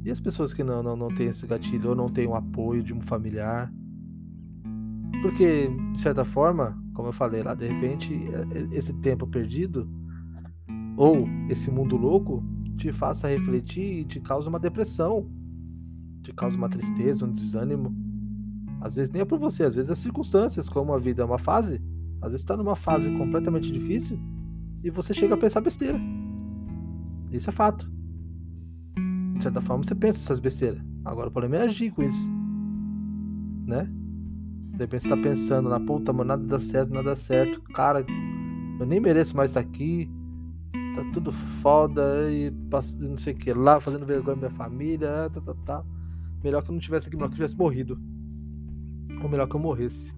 E 0.05 0.11
as 0.11 0.21
pessoas 0.21 0.53
que 0.53 0.65
não, 0.65 0.83
não, 0.83 0.97
não 0.97 1.09
têm 1.09 1.29
esse 1.29 1.47
gatilho 1.47 1.91
ou 1.91 1.97
não 1.97 2.07
têm 2.07 2.27
o 2.27 2.35
apoio 2.35 2.83
de 2.83 2.93
um 2.93 3.01
familiar? 3.01 3.73
Porque, 5.23 5.69
de 5.93 6.01
certa 6.01 6.25
forma, 6.25 6.77
como 6.95 7.09
eu 7.09 7.13
falei 7.13 7.43
lá, 7.43 7.55
de 7.55 7.67
repente, 7.67 8.15
é, 8.15 8.59
é, 8.59 8.79
esse 8.79 8.93
tempo 8.95 9.27
perdido 9.27 9.89
ou 10.97 11.29
esse 11.49 11.71
mundo 11.71 11.97
louco 11.97 12.43
te 12.77 12.93
faça 12.93 13.29
refletir 13.29 14.01
e 14.01 14.05
te 14.05 14.21
causa 14.21 14.49
uma 14.49 14.59
depressão, 14.59 15.31
te 16.23 16.33
causa 16.33 16.57
uma 16.57 16.69
tristeza, 16.69 17.25
um 17.25 17.33
desânimo. 17.33 17.95
Às 18.81 18.97
vezes 18.97 19.13
nem 19.13 19.23
é 19.23 19.25
por 19.25 19.39
você, 19.39 19.65
às 19.65 19.75
vezes 19.75 19.91
as 19.91 19.99
circunstâncias, 19.99 20.69
como 20.69 20.93
a 20.93 20.99
vida 20.99 21.23
é 21.23 21.25
uma 21.25 21.39
fase, 21.39 21.81
às 22.21 22.33
vezes 22.33 22.43
está 22.43 22.57
numa 22.57 22.77
fase 22.77 23.11
completamente 23.17 23.73
difícil 23.73 24.19
e 24.83 24.91
você 24.91 25.15
chega 25.15 25.35
a 25.35 25.39
pensar 25.39 25.61
besteira. 25.61 25.99
Isso 27.31 27.51
é 27.51 27.53
fato. 27.53 27.91
De 29.35 29.43
certa 29.43 29.61
forma 29.61 29.85
você 29.85 29.95
pensa 29.95 30.19
essas 30.19 30.39
besteiras. 30.39 30.83
Agora 31.05 31.29
o 31.29 31.33
problema 31.33 31.57
é 31.57 31.63
agir 31.67 31.91
com 31.91 32.03
isso. 32.03 32.31
Né? 33.67 33.89
De 34.73 34.79
repente 34.79 35.03
você 35.03 35.09
tá 35.09 35.17
pensando 35.17 35.69
na 35.69 35.81
puta, 35.81 36.13
mano, 36.13 36.29
nada 36.29 36.45
dá 36.45 36.61
certo, 36.61 36.93
nada 36.93 37.11
dá 37.11 37.17
certo. 37.17 37.61
Cara, 37.73 38.05
eu 38.79 38.87
nem 38.87 39.01
mereço 39.01 39.37
mais 39.37 39.51
estar 39.51 39.61
aqui 39.61 40.09
tá 40.97 41.05
tudo 41.13 41.31
foda 41.31 42.31
e 42.31 42.51
não 43.01 43.17
sei 43.17 43.35
o 43.35 43.37
que 43.37 43.53
lá, 43.53 43.79
fazendo 43.81 44.07
vergonha 44.07 44.37
minha 44.37 44.51
família, 44.51 45.31
tá, 45.31 45.41
tá, 45.41 45.55
tá. 45.65 45.85
Melhor 46.43 46.63
que 46.63 46.71
eu 46.71 46.73
não 46.73 46.81
tivesse 46.81 47.07
aqui, 47.07 47.17
melhor 47.17 47.29
que 47.29 47.35
eu 47.35 47.37
tivesse 47.37 47.57
morrido. 47.57 48.01
Ou 49.23 49.29
melhor 49.29 49.47
que 49.47 49.55
eu 49.55 49.61
morresse. 49.61 50.15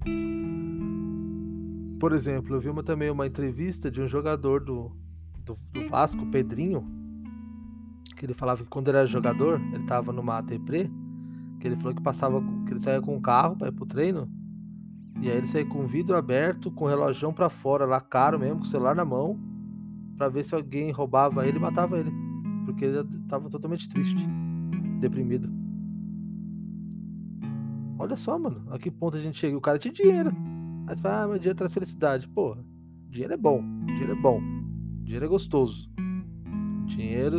Por 1.98 2.12
exemplo, 2.12 2.54
eu 2.54 2.60
vi 2.60 2.68
uma, 2.68 2.82
também 2.82 3.10
uma 3.10 3.26
entrevista 3.26 3.90
de 3.90 4.00
um 4.00 4.06
jogador 4.06 4.62
do, 4.62 4.92
do, 5.44 5.58
do 5.72 5.88
Vasco, 5.88 6.24
Pedrinho, 6.26 6.86
que 8.16 8.24
ele 8.24 8.34
falava 8.34 8.62
que 8.62 8.68
quando 8.68 8.88
ele 8.88 8.98
era 8.98 9.06
jogador, 9.06 9.60
ele 9.72 9.84
tava 9.84 10.12
numa 10.12 10.38
ATP, 10.38 10.90
que 11.60 11.66
ele 11.66 11.76
falou 11.76 11.94
que 11.94 12.02
passava, 12.02 12.40
que 12.66 12.72
ele 12.72 12.80
saía 12.80 13.00
com 13.00 13.16
um 13.16 13.20
carro 13.20 13.56
para 13.56 13.68
ir 13.68 13.72
pro 13.72 13.86
treino, 13.86 14.30
e 15.20 15.28
aí 15.28 15.36
ele 15.36 15.46
saía 15.48 15.66
com 15.66 15.84
o 15.84 15.86
vidro 15.86 16.16
aberto, 16.16 16.70
com 16.70 16.84
o 16.84 16.88
relógio 16.88 17.32
para 17.32 17.48
fora, 17.48 17.84
lá 17.84 18.00
caro 18.00 18.38
mesmo, 18.38 18.58
com 18.58 18.64
o 18.64 18.68
celular 18.68 18.94
na 18.94 19.04
mão, 19.04 19.38
para 20.16 20.28
ver 20.28 20.44
se 20.44 20.54
alguém 20.54 20.92
roubava 20.92 21.46
ele 21.46 21.58
e 21.58 21.60
matava 21.60 21.98
ele. 21.98 22.12
Porque 22.64 22.84
ele 22.84 23.04
tava 23.28 23.50
totalmente 23.50 23.88
triste, 23.88 24.24
deprimido. 25.00 25.50
Olha 27.98 28.14
só, 28.14 28.38
mano, 28.38 28.62
a 28.70 28.78
que 28.78 28.90
ponto 28.90 29.16
a 29.16 29.20
gente 29.20 29.38
chega. 29.38 29.56
O 29.56 29.60
cara 29.60 29.78
tinha 29.78 29.92
dinheiro. 29.92 30.32
Aí 30.88 30.96
você 30.96 31.02
fala, 31.02 31.22
ah, 31.22 31.28
mas 31.28 31.40
dinheiro 31.40 31.58
traz 31.58 31.72
felicidade. 31.72 32.26
Porra, 32.28 32.64
dinheiro 33.10 33.34
é 33.34 33.36
bom, 33.36 33.62
dinheiro 33.84 34.12
é 34.12 34.14
bom, 34.14 34.40
dinheiro 35.02 35.26
é 35.26 35.28
gostoso. 35.28 35.86
Dinheiro 36.86 37.38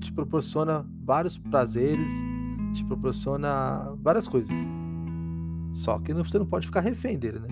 te 0.00 0.10
proporciona 0.10 0.86
vários 1.04 1.36
prazeres, 1.36 2.10
te 2.72 2.82
proporciona 2.86 3.94
várias 3.98 4.26
coisas. 4.26 4.56
Só 5.72 5.98
que 5.98 6.14
você 6.14 6.38
não 6.38 6.46
pode 6.46 6.66
ficar 6.66 6.80
refém 6.80 7.18
dele, 7.18 7.38
né? 7.40 7.48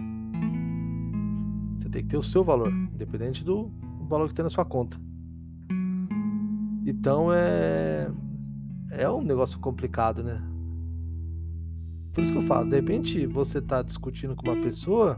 Você 1.79 1.91
tem 1.91 2.03
que 2.03 2.09
ter 2.09 2.17
o 2.17 2.23
seu 2.23 2.43
valor, 2.43 2.73
independente 2.73 3.45
do, 3.45 3.71
valor 4.09 4.29
que 4.29 4.35
tem 4.35 4.43
na 4.43 4.49
sua 4.49 4.65
conta. 4.65 4.99
Então 6.87 7.31
é 7.31 8.11
é 8.91 9.11
um 9.11 9.21
negócio 9.21 9.59
complicado, 9.61 10.23
né? 10.23 10.43
Por 12.13 12.23
isso 12.23 12.33
que 12.33 12.39
eu 12.39 12.43
falo, 12.43 12.69
de 12.69 12.77
repente 12.77 13.27
você 13.27 13.61
tá 13.61 13.83
discutindo 13.83 14.35
com 14.35 14.51
uma 14.51 14.61
pessoa 14.61 15.17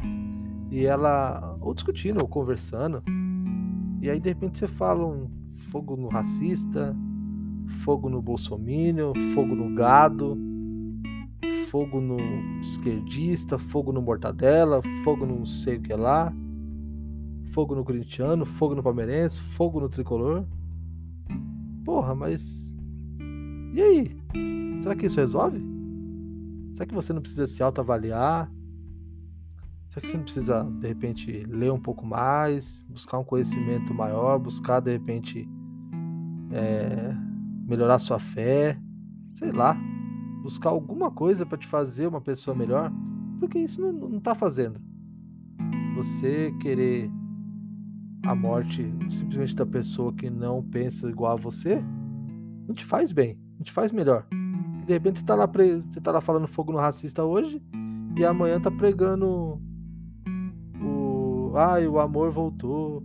e 0.70 0.84
ela 0.84 1.56
ou 1.60 1.74
discutindo 1.74 2.20
ou 2.20 2.28
conversando 2.28 3.02
e 4.00 4.08
aí 4.10 4.20
de 4.20 4.28
repente 4.28 4.58
você 4.58 4.68
fala 4.68 5.06
um 5.06 5.28
fogo 5.70 5.96
no 5.96 6.08
racista, 6.08 6.94
fogo 7.84 8.08
no 8.08 8.20
bolsomínio, 8.20 9.12
fogo 9.34 9.54
no 9.54 9.74
gado, 9.74 10.36
fogo 11.70 12.00
no 12.00 12.18
esquerdista, 12.60 13.58
fogo 13.58 13.92
no 13.92 14.02
mortadela, 14.02 14.82
fogo 15.04 15.24
no 15.24 15.38
não 15.38 15.46
sei 15.46 15.76
o 15.76 15.80
que 15.80 15.94
lá 15.94 16.32
fogo 17.50 17.74
no 17.74 17.84
corintiano, 17.84 18.44
fogo 18.44 18.74
no 18.74 18.82
palmeirense, 18.82 19.38
fogo 19.38 19.80
no 19.80 19.88
tricolor. 19.88 20.44
Porra, 21.84 22.14
mas. 22.14 22.74
E 23.74 23.80
aí? 23.80 24.16
Será 24.82 24.94
que 24.94 25.06
isso 25.06 25.20
resolve? 25.20 25.69
Será 26.72 26.86
que 26.86 26.94
você 26.94 27.12
não 27.12 27.20
precisa 27.20 27.46
se 27.46 27.62
autoavaliar? 27.62 28.50
Será 29.90 30.00
que 30.02 30.08
você 30.08 30.16
não 30.16 30.24
precisa, 30.24 30.62
de 30.62 30.86
repente, 30.86 31.44
ler 31.48 31.72
um 31.72 31.80
pouco 31.80 32.06
mais, 32.06 32.84
buscar 32.88 33.18
um 33.18 33.24
conhecimento 33.24 33.92
maior, 33.92 34.38
buscar, 34.38 34.80
de 34.80 34.92
repente, 34.92 35.48
é, 36.52 37.12
melhorar 37.66 37.98
sua 37.98 38.18
fé? 38.18 38.78
Sei 39.34 39.50
lá. 39.50 39.76
Buscar 40.42 40.70
alguma 40.70 41.10
coisa 41.10 41.44
para 41.44 41.58
te 41.58 41.66
fazer 41.66 42.06
uma 42.06 42.20
pessoa 42.20 42.56
melhor? 42.56 42.90
Porque 43.40 43.58
isso 43.58 43.80
não, 43.80 43.92
não 43.92 44.20
tá 44.20 44.34
fazendo. 44.34 44.80
Você 45.96 46.54
querer 46.60 47.10
a 48.24 48.34
morte 48.34 48.82
simplesmente 49.08 49.54
da 49.54 49.66
pessoa 49.66 50.12
que 50.12 50.30
não 50.30 50.62
pensa 50.62 51.08
igual 51.08 51.32
a 51.32 51.40
você, 51.40 51.82
não 52.66 52.74
te 52.74 52.84
faz 52.84 53.12
bem, 53.12 53.38
não 53.58 53.64
te 53.64 53.72
faz 53.72 53.92
melhor. 53.92 54.26
De 54.90 54.94
repente 54.94 55.20
você 55.20 55.24
tá 55.24 55.36
lá, 55.36 55.46
pre... 55.46 55.76
você 55.76 56.00
tá 56.00 56.10
lá 56.10 56.20
falando 56.20 56.48
fogo 56.48 56.72
no 56.72 56.78
racista 56.78 57.22
hoje 57.22 57.62
e 58.16 58.24
amanhã 58.24 58.60
tá 58.60 58.72
pregando 58.72 59.62
o. 60.82 61.52
Ai, 61.54 61.86
o 61.86 62.00
amor 62.00 62.32
voltou. 62.32 63.00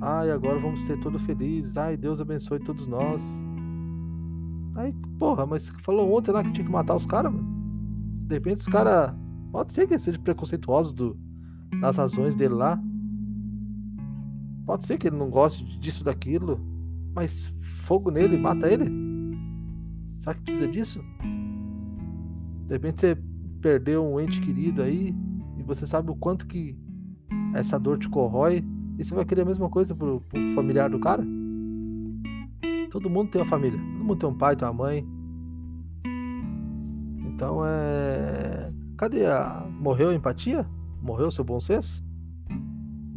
Ai, 0.00 0.30
agora 0.30 0.58
vamos 0.58 0.80
ser 0.80 0.98
todos 1.00 1.20
felizes. 1.20 1.76
Ai, 1.76 1.94
Deus 1.94 2.22
abençoe 2.22 2.58
todos 2.58 2.86
nós. 2.86 3.22
Aí, 4.76 4.94
porra, 5.18 5.44
mas 5.44 5.68
falou 5.82 6.10
ontem 6.16 6.30
lá 6.32 6.42
que 6.42 6.52
tinha 6.52 6.64
que 6.64 6.72
matar 6.72 6.96
os 6.96 7.04
caras, 7.04 7.30
mano. 7.30 7.46
De 8.26 8.36
repente 8.36 8.62
os 8.62 8.66
caras. 8.66 9.14
Pode 9.52 9.74
ser 9.74 9.86
que 9.86 9.98
seja 9.98 10.18
preconceituoso 10.18 10.94
do... 10.94 11.18
nas 11.82 11.98
razões 11.98 12.34
dele 12.34 12.54
lá. 12.54 12.82
Pode 14.64 14.86
ser 14.86 14.96
que 14.96 15.08
ele 15.08 15.18
não 15.18 15.28
goste 15.28 15.78
disso, 15.78 16.02
daquilo, 16.02 16.58
mas 17.14 17.54
fogo 17.82 18.10
nele 18.10 18.38
mata 18.38 18.72
ele? 18.72 19.03
Será 20.24 20.34
que 20.36 20.40
precisa 20.40 20.66
disso? 20.66 21.04
De 22.66 22.72
repente 22.72 22.98
você 22.98 23.18
perdeu 23.60 24.02
um 24.02 24.18
ente 24.18 24.40
querido 24.40 24.80
aí 24.80 25.14
e 25.58 25.62
você 25.62 25.86
sabe 25.86 26.10
o 26.10 26.16
quanto 26.16 26.46
que 26.46 26.78
essa 27.52 27.78
dor 27.78 27.98
te 27.98 28.08
corrói 28.08 28.64
e 28.98 29.04
você 29.04 29.14
vai 29.14 29.26
querer 29.26 29.42
a 29.42 29.44
mesma 29.44 29.68
coisa 29.68 29.94
pro, 29.94 30.22
pro 30.22 30.52
familiar 30.54 30.88
do 30.88 30.98
cara? 30.98 31.22
Todo 32.90 33.10
mundo 33.10 33.32
tem 33.32 33.42
uma 33.42 33.48
família, 33.48 33.78
todo 33.78 34.04
mundo 34.04 34.16
tem 34.16 34.28
um 34.30 34.38
pai, 34.38 34.56
tem 34.56 34.66
uma 34.66 34.72
mãe. 34.72 35.06
Então 37.26 37.58
é. 37.66 38.72
Cadê 38.96 39.26
a. 39.26 39.68
Morreu 39.78 40.08
a 40.08 40.14
empatia? 40.14 40.66
Morreu 41.02 41.26
o 41.26 41.32
seu 41.32 41.44
bom 41.44 41.60
senso? 41.60 42.02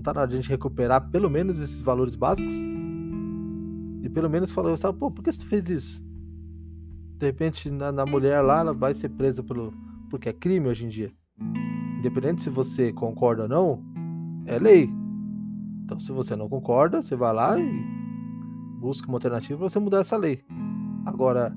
tá 0.03 0.13
na 0.13 0.21
hora 0.21 0.29
de 0.29 0.35
a 0.35 0.41
gente 0.41 0.49
recuperar 0.49 1.09
pelo 1.09 1.29
menos 1.29 1.59
esses 1.61 1.79
valores 1.79 2.15
básicos? 2.15 2.53
E 4.03 4.09
pelo 4.09 4.29
menos 4.29 4.51
falou, 4.51 4.75
eu 4.75 4.93
pô, 4.93 5.09
por 5.09 5.23
que 5.23 5.31
você 5.31 5.45
fez 5.45 5.69
isso? 5.69 6.06
De 7.17 7.25
repente, 7.25 7.69
na, 7.71 7.91
na, 7.91 8.05
mulher 8.05 8.41
lá, 8.41 8.59
ela 8.59 8.73
vai 8.73 8.93
ser 8.93 9.09
presa 9.09 9.41
pelo, 9.41 9.73
porque 10.09 10.29
é 10.29 10.33
crime 10.33 10.67
hoje 10.67 10.85
em 10.85 10.89
dia. 10.89 11.11
Independente 11.97 12.43
se 12.43 12.49
você 12.49 12.93
concorda 12.93 13.43
ou 13.43 13.49
não, 13.49 13.83
é 14.45 14.59
lei. 14.59 14.89
Então, 15.83 15.99
se 15.99 16.11
você 16.11 16.35
não 16.35 16.47
concorda, 16.47 17.01
você 17.01 17.15
vai 17.15 17.33
lá 17.33 17.59
e 17.59 17.67
busca 18.79 19.07
uma 19.07 19.15
alternativa 19.15 19.57
para 19.57 19.69
você 19.69 19.79
mudar 19.79 20.01
essa 20.01 20.15
lei. 20.15 20.43
Agora, 21.05 21.55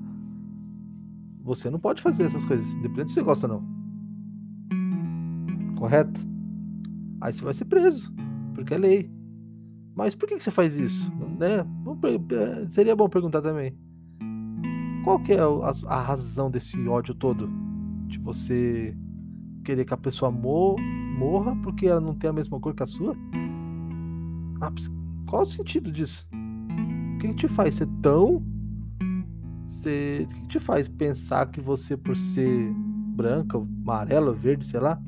você 1.43 1.69
não 1.69 1.79
pode 1.79 2.01
fazer 2.01 2.23
essas 2.23 2.45
coisas, 2.45 2.73
independente 2.73 3.09
se 3.09 3.15
você 3.15 3.21
gosta 3.21 3.47
ou 3.47 3.53
não. 3.53 3.81
Correto? 5.75 6.19
Aí 7.19 7.33
você 7.33 7.43
vai 7.43 7.53
ser 7.53 7.65
preso 7.65 8.11
porque 8.53 8.73
é 8.73 8.77
lei. 8.77 9.11
Mas 9.95 10.15
por 10.15 10.27
que, 10.27 10.39
você 10.39 10.51
faz 10.51 10.75
isso? 10.75 11.11
Né? 11.37 11.65
Seria 12.69 12.95
bom 12.95 13.09
perguntar 13.09 13.41
também. 13.41 13.77
Qual 15.03 15.19
que 15.19 15.33
é 15.33 15.39
a, 15.39 15.71
a 15.87 16.01
razão 16.01 16.51
desse 16.51 16.77
ódio 16.87 17.15
todo? 17.15 17.49
De 18.07 18.19
você 18.19 18.95
querer 19.63 19.85
que 19.85 19.93
a 19.93 19.97
pessoa 19.97 20.31
mor 20.31 20.79
morra 21.17 21.55
porque 21.63 21.87
ela 21.87 22.01
não 22.01 22.13
tem 22.13 22.29
a 22.29 22.33
mesma 22.33 22.59
cor 22.59 22.73
que 22.73 22.83
a 22.83 22.87
sua? 22.87 23.15
Ah, 24.61 24.71
qual 25.27 25.41
o 25.41 25.45
sentido 25.45 25.91
disso? 25.91 26.29
O 27.15 27.17
que, 27.19 27.29
que 27.29 27.35
te 27.35 27.47
faz 27.47 27.75
ser 27.75 27.87
tão. 28.01 28.43
Ser... 29.65 30.25
O 30.25 30.27
que, 30.27 30.41
que 30.41 30.47
te 30.47 30.59
faz 30.59 30.87
pensar 30.87 31.47
que 31.47 31.59
você, 31.59 31.97
por 31.97 32.15
ser 32.15 32.71
branca, 33.15 33.57
amarela, 33.57 34.33
verde, 34.33 34.67
sei 34.67 34.79
lá, 34.79 35.01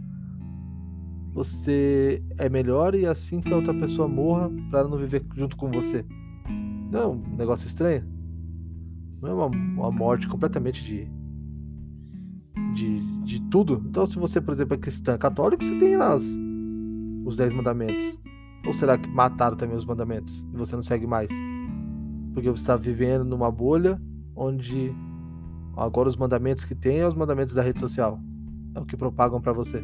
você 1.33 2.23
é 2.38 2.47
melhor 2.47 2.93
e 2.95 3.05
assim 3.05 3.41
que 3.41 3.51
a 3.51 3.55
outra 3.55 3.73
pessoa 3.73 4.07
morra 4.07 4.51
para 4.69 4.88
não 4.88 4.97
viver 4.97 5.23
junto 5.35 5.57
com 5.57 5.69
você. 5.71 6.05
Não, 6.91 7.01
é 7.01 7.07
um 7.07 7.35
negócio 7.35 7.67
estranho. 7.67 8.12
Não 9.24 9.30
é 9.30 9.34
uma, 9.34 9.46
uma 9.46 9.89
morte 9.92 10.27
completamente 10.27 10.84
de, 10.84 11.08
de, 12.74 13.24
de 13.24 13.42
tudo. 13.50 13.82
Então, 13.88 14.06
se 14.06 14.20
você, 14.20 14.42
por 14.42 14.53
exemplo, 14.53 14.74
é 14.74 14.77
cristã 14.77 15.18
católico, 15.18 15.63
você 15.63 15.80
tem 15.80 15.96
lá 15.96 16.18
os, 16.18 16.25
os 17.24 17.38
dez 17.38 17.53
mandamentos. 17.53 18.20
Ou 18.65 18.74
será 18.74 18.98
que 18.98 19.08
mataram 19.08 19.56
também 19.56 19.77
os 19.77 19.86
mandamentos 19.86 20.46
e 20.53 20.58
você 20.58 20.75
não 20.75 20.84
segue 20.84 21.08
mais? 21.08 21.30
Porque 22.34 22.50
você 22.50 22.63
está 22.63 22.75
vivendo 22.75 23.24
numa 23.24 23.50
bolha 23.50 23.98
onde 24.36 24.94
agora 25.77 26.10
os 26.10 26.18
mandamentos 26.18 26.65
que 26.65 26.75
tem 26.75 27.00
é 27.00 27.08
os 27.08 27.13
mandamentos 27.13 27.53
da 27.53 27.63
rede 27.63 27.80
social. 27.80 28.20
É 28.75 28.80
o 28.82 28.86
que 28.86 28.98
propagam 28.98 29.39
para 29.39 29.53
você. 29.53 29.82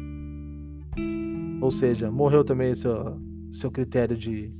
Ou 1.62 1.70
seja, 1.70 2.10
morreu 2.10 2.44
também 2.44 2.74
seu, 2.74 3.18
seu 3.50 3.70
critério 3.70 4.18
de, 4.18 4.52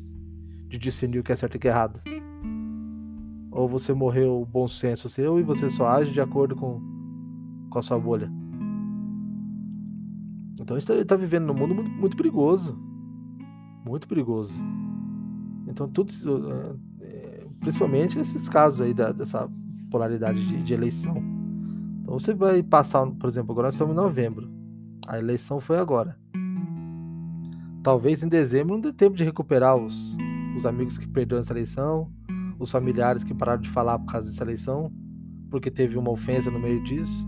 de 0.68 0.78
discernir 0.78 1.18
o 1.18 1.22
que 1.22 1.32
é 1.32 1.36
certo 1.36 1.56
e 1.56 1.58
o 1.58 1.60
que 1.60 1.68
é 1.68 1.70
errado. 1.70 2.00
Ou 3.60 3.68
você 3.68 3.92
morreu 3.92 4.40
o 4.40 4.46
bom 4.46 4.66
senso 4.66 5.06
seu 5.06 5.38
e 5.38 5.42
você 5.42 5.68
só 5.68 5.86
age 5.86 6.10
de 6.10 6.20
acordo 6.20 6.56
com, 6.56 6.80
com 7.68 7.78
a 7.78 7.82
sua 7.82 7.98
bolha. 7.98 8.32
Então 10.58 10.74
a 10.74 10.80
gente 10.80 10.90
está 10.90 11.04
tá 11.04 11.16
vivendo 11.16 11.44
num 11.44 11.52
mundo 11.52 11.74
muito, 11.74 11.90
muito, 11.90 12.16
perigoso. 12.16 12.74
Muito 13.84 14.08
perigoso. 14.08 14.54
Então 15.68 15.86
tudo. 15.86 16.10
É, 17.02 17.46
principalmente 17.60 18.16
nesses 18.16 18.48
casos 18.48 18.80
aí 18.80 18.94
da, 18.94 19.12
dessa 19.12 19.46
polaridade 19.90 20.42
de, 20.46 20.62
de 20.62 20.72
eleição. 20.72 21.22
Então 22.00 22.18
você 22.18 22.32
vai 22.32 22.62
passar, 22.62 23.06
por 23.06 23.28
exemplo, 23.28 23.52
agora 23.52 23.66
nós 23.66 23.74
estamos 23.74 23.92
em 23.92 23.96
novembro. 23.96 24.50
A 25.06 25.18
eleição 25.18 25.60
foi 25.60 25.76
agora. 25.76 26.18
Talvez 27.82 28.22
em 28.22 28.28
dezembro 28.28 28.72
não 28.72 28.80
dê 28.80 28.90
tempo 28.90 29.16
de 29.16 29.24
recuperar 29.24 29.76
os, 29.76 30.16
os 30.56 30.64
amigos 30.64 30.96
que 30.96 31.06
perderam 31.06 31.40
essa 31.40 31.52
eleição, 31.52 32.10
os 32.60 32.70
familiares 32.70 33.24
que 33.24 33.34
pararam 33.34 33.62
de 33.62 33.70
falar 33.70 33.98
por 33.98 34.12
causa 34.12 34.28
dessa 34.28 34.44
eleição, 34.44 34.92
porque 35.50 35.70
teve 35.70 35.96
uma 35.98 36.10
ofensa 36.10 36.50
no 36.50 36.60
meio 36.60 36.82
disso, 36.84 37.26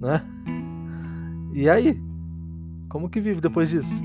né? 0.00 0.22
E 1.54 1.70
aí? 1.70 1.98
Como 2.88 3.08
que 3.08 3.20
vive 3.20 3.40
depois 3.40 3.70
disso? 3.70 4.02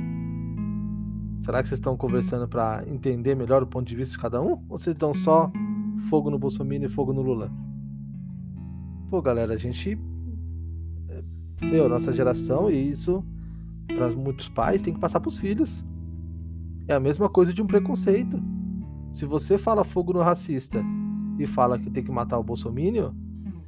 Será 1.38 1.62
que 1.62 1.68
vocês 1.68 1.80
estão 1.80 1.98
conversando 1.98 2.48
para 2.48 2.84
entender 2.88 3.36
melhor 3.36 3.64
o 3.64 3.68
ponto 3.68 3.88
de 3.88 3.96
vista 3.96 4.14
de 4.14 4.20
cada 4.20 4.42
um? 4.42 4.52
Ou 4.70 4.78
vocês 4.78 4.96
dão 4.96 5.14
só 5.14 5.52
fogo 6.10 6.30
no 6.30 6.40
Bolsonaro 6.40 6.86
e 6.86 6.90
fogo 6.90 7.12
no 7.12 7.22
Lula? 7.22 7.52
Pô, 9.10 9.22
galera, 9.22 9.54
a 9.54 9.58
gente. 9.58 9.98
Meu, 11.62 11.90
nossa 11.90 12.14
geração, 12.14 12.70
e 12.70 12.92
isso 12.92 13.26
para 13.88 14.10
muitos 14.12 14.50
pais 14.50 14.82
tem 14.82 14.94
que 14.94 15.00
passar 15.00 15.20
para 15.20 15.30
os 15.30 15.38
filhos. 15.38 15.86
É 16.88 16.94
a 16.94 17.00
mesma 17.00 17.30
coisa 17.30 17.54
de 17.54 17.62
um 17.62 17.68
preconceito. 17.68 18.42
Se 19.14 19.28
você 19.28 19.60
fala 19.60 19.86
fogo 19.86 20.12
no 20.12 20.22
racista 20.22 20.84
e 21.38 21.46
fala 21.46 21.78
que 21.78 21.90
tem 21.92 22.04
que 22.04 22.12
matar 22.12 22.40
o 22.40 22.44
bolsomínio, 22.44 23.14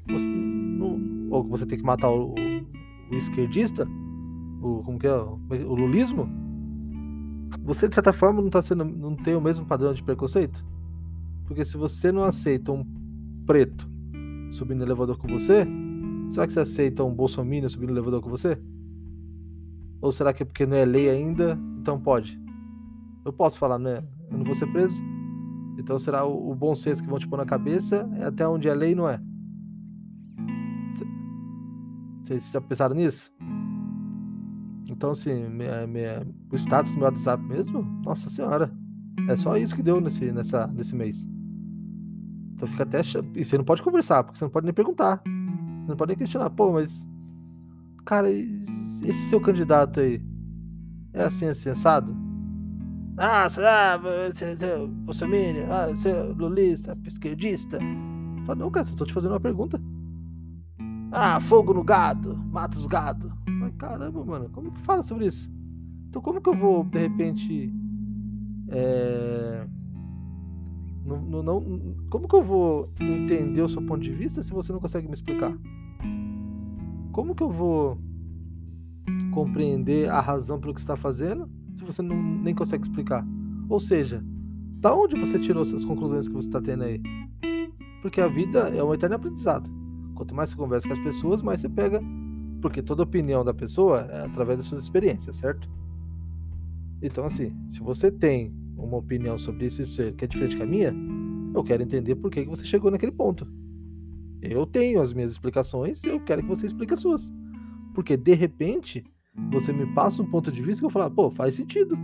não, 0.07 1.29
ou 1.29 1.43
que 1.43 1.49
você 1.51 1.67
tem 1.67 1.77
que 1.77 1.85
matar 1.85 2.09
o, 2.09 2.31
o, 2.31 3.11
o 3.11 3.15
esquerdista, 3.15 3.87
o 4.59 4.81
como 4.83 4.97
que 4.97 5.05
é, 5.05 5.13
o 5.13 5.75
lulismo, 5.75 6.27
você 7.63 7.87
de 7.87 7.93
certa 7.93 8.11
forma 8.11 8.41
não 8.41 8.49
tá 8.49 8.63
sendo, 8.63 8.83
não 8.83 9.15
tem 9.15 9.35
o 9.35 9.41
mesmo 9.41 9.67
padrão 9.67 9.93
de 9.93 10.01
preconceito? 10.01 10.65
Porque 11.45 11.63
se 11.63 11.77
você 11.77 12.11
não 12.11 12.23
aceita 12.23 12.71
um 12.71 12.83
preto 13.45 13.87
subindo 14.49 14.79
no 14.79 14.85
elevador 14.85 15.15
com 15.19 15.27
você, 15.27 15.67
será 16.27 16.47
que 16.47 16.53
você 16.53 16.61
aceita 16.61 17.03
um 17.03 17.13
bolsominion 17.13 17.69
subindo 17.69 17.91
no 17.91 17.97
elevador 17.97 18.19
com 18.19 18.31
você? 18.31 18.57
Ou 20.01 20.11
será 20.11 20.33
que 20.33 20.41
é 20.41 20.45
porque 20.45 20.65
não 20.65 20.75
é 20.75 20.85
lei 20.85 21.07
ainda, 21.07 21.55
então 21.79 21.99
pode? 21.99 22.41
Eu 23.23 23.31
posso 23.31 23.59
falar, 23.59 23.77
né? 23.77 24.03
Eu 24.31 24.39
não 24.39 24.45
vou 24.45 24.55
ser 24.55 24.65
preso? 24.71 25.14
Então 25.77 25.99
será 25.99 26.25
o, 26.25 26.51
o 26.51 26.55
bom 26.55 26.75
senso 26.75 27.03
que 27.03 27.09
vão 27.09 27.19
te 27.19 27.27
pôr 27.27 27.37
na 27.37 27.45
cabeça 27.45 28.09
é 28.17 28.25
até 28.25 28.47
onde 28.47 28.67
é 28.67 28.73
lei 28.73 28.95
não 28.95 29.09
é? 29.09 29.19
Vocês 32.21 32.49
já 32.51 32.59
pensaram 32.59 32.95
nisso? 32.95 33.31
Então, 34.89 35.11
assim, 35.11 35.47
minha, 35.49 35.85
minha, 35.85 36.25
o 36.51 36.55
status 36.55 36.91
do 36.91 36.97
meu 36.97 37.05
WhatsApp 37.05 37.43
mesmo, 37.43 37.83
nossa 38.03 38.29
senhora, 38.29 38.71
é 39.27 39.35
só 39.35 39.57
isso 39.57 39.75
que 39.75 39.83
deu 39.83 39.99
nesse, 40.01 40.31
nessa, 40.31 40.67
nesse 40.67 40.95
mês. 40.95 41.27
Então 42.53 42.67
fica 42.67 42.83
até. 42.83 43.01
E 43.35 43.43
você 43.43 43.57
não 43.57 43.65
pode 43.65 43.83
conversar, 43.83 44.23
porque 44.23 44.39
você 44.39 44.45
não 44.45 44.51
pode 44.51 44.65
nem 44.65 44.73
perguntar. 44.73 45.21
Você 45.81 45.89
não 45.89 45.97
pode 45.97 46.09
nem 46.09 46.17
questionar, 46.17 46.49
pô, 46.49 46.71
mas. 46.71 47.07
Cara, 48.05 48.31
esse 48.31 49.29
seu 49.29 49.41
candidato 49.41 49.99
aí 49.99 50.21
é 51.13 51.23
assim, 51.23 51.47
assim, 51.47 51.69
assado? 51.69 52.15
Ah, 53.17 53.47
será? 53.49 53.97
Você 53.97 54.65
é 54.65 54.77
bolsominion? 54.85 55.71
Ah, 55.71 55.87
você 55.87 56.09
é 56.09 56.23
lulista, 56.23 56.97
esquerdista? 57.05 57.79
Fala, 58.45 58.59
não, 58.59 58.69
cara, 58.69 58.85
só 58.85 58.95
tô 58.95 59.05
te 59.05 59.13
fazendo 59.13 59.31
uma 59.31 59.39
pergunta. 59.39 59.81
Ah, 61.11 61.39
fogo 61.39 61.73
no 61.73 61.83
gado, 61.83 62.35
mata 62.35 62.77
os 62.77 62.87
gado. 62.87 63.31
Fala, 63.59 63.71
caramba, 63.77 64.25
mano, 64.25 64.49
como 64.49 64.71
que 64.71 64.81
fala 64.81 65.01
sobre 65.01 65.27
isso? 65.27 65.49
Então 66.09 66.21
como 66.21 66.41
que 66.41 66.49
eu 66.49 66.55
vou, 66.55 66.83
de 66.83 66.99
repente. 66.99 67.73
É... 68.69 69.65
Não, 71.05 71.21
não, 71.21 71.43
não, 71.43 71.95
como 72.09 72.27
que 72.27 72.35
eu 72.35 72.43
vou 72.43 72.91
entender 72.99 73.61
o 73.61 73.69
seu 73.69 73.81
ponto 73.81 74.01
de 74.01 74.11
vista 74.11 74.41
se 74.43 74.51
você 74.51 74.73
não 74.73 74.79
consegue 74.79 75.07
me 75.07 75.13
explicar? 75.13 75.55
Como 77.13 77.33
que 77.33 77.43
eu 77.43 77.49
vou 77.49 77.97
compreender 79.33 80.09
a 80.09 80.19
razão 80.19 80.59
pelo 80.59 80.73
que 80.73 80.81
está 80.81 80.97
fazendo 80.97 81.49
se 81.75 81.83
você 81.83 82.01
não, 82.01 82.15
nem 82.15 82.55
consegue 82.55 82.83
explicar? 82.83 83.25
Ou 83.69 83.79
seja, 83.79 84.23
da 84.79 84.95
onde 84.95 85.15
você 85.15 85.37
tirou 85.37 85.61
essas 85.61 85.83
conclusões 85.83 86.27
que 86.27 86.33
você 86.33 86.47
está 86.47 86.61
tendo 86.61 86.83
aí? 86.83 87.01
Porque 88.01 88.21
a 88.21 88.27
vida 88.27 88.69
é 88.69 88.83
um 88.83 88.93
eterno 88.93 89.15
aprendizado. 89.15 89.69
Quanto 90.15 90.33
mais 90.33 90.49
você 90.51 90.55
conversa 90.55 90.87
com 90.87 90.93
as 90.93 90.99
pessoas, 90.99 91.41
mais 91.41 91.61
você 91.61 91.69
pega. 91.69 92.01
Porque 92.61 92.81
toda 92.81 93.03
opinião 93.03 93.43
da 93.43 93.53
pessoa 93.53 94.01
é 94.01 94.25
através 94.25 94.57
das 94.57 94.67
suas 94.67 94.81
experiências, 94.83 95.35
certo? 95.35 95.69
Então, 97.01 97.25
assim, 97.25 97.53
se 97.69 97.79
você 97.81 98.11
tem 98.11 98.53
uma 98.77 98.97
opinião 98.97 99.37
sobre 99.37 99.65
isso, 99.65 99.81
isso 99.81 100.13
que 100.13 100.25
é 100.25 100.27
diferente 100.27 100.55
que 100.55 100.63
a 100.63 100.65
minha, 100.65 100.93
eu 101.53 101.63
quero 101.63 101.83
entender 101.83 102.15
por 102.15 102.31
que 102.31 102.43
você 102.45 102.63
chegou 102.63 102.89
naquele 102.89 103.11
ponto. 103.11 103.47
Eu 104.41 104.65
tenho 104.65 105.01
as 105.01 105.13
minhas 105.13 105.31
explicações 105.31 106.03
e 106.03 106.07
eu 106.07 106.19
quero 106.19 106.41
que 106.41 106.47
você 106.47 106.67
explique 106.67 106.93
as 106.93 106.99
suas. 106.99 107.33
Porque 107.93 108.15
de 108.15 108.33
repente 108.33 109.03
você 109.51 109.73
me 109.73 109.85
passa 109.93 110.21
um 110.21 110.29
ponto 110.29 110.51
de 110.51 110.61
vista 110.61 110.79
que 110.79 110.85
eu 110.85 110.89
falo, 110.89 111.11
pô, 111.11 111.29
faz 111.29 111.55
sentido. 111.55 111.97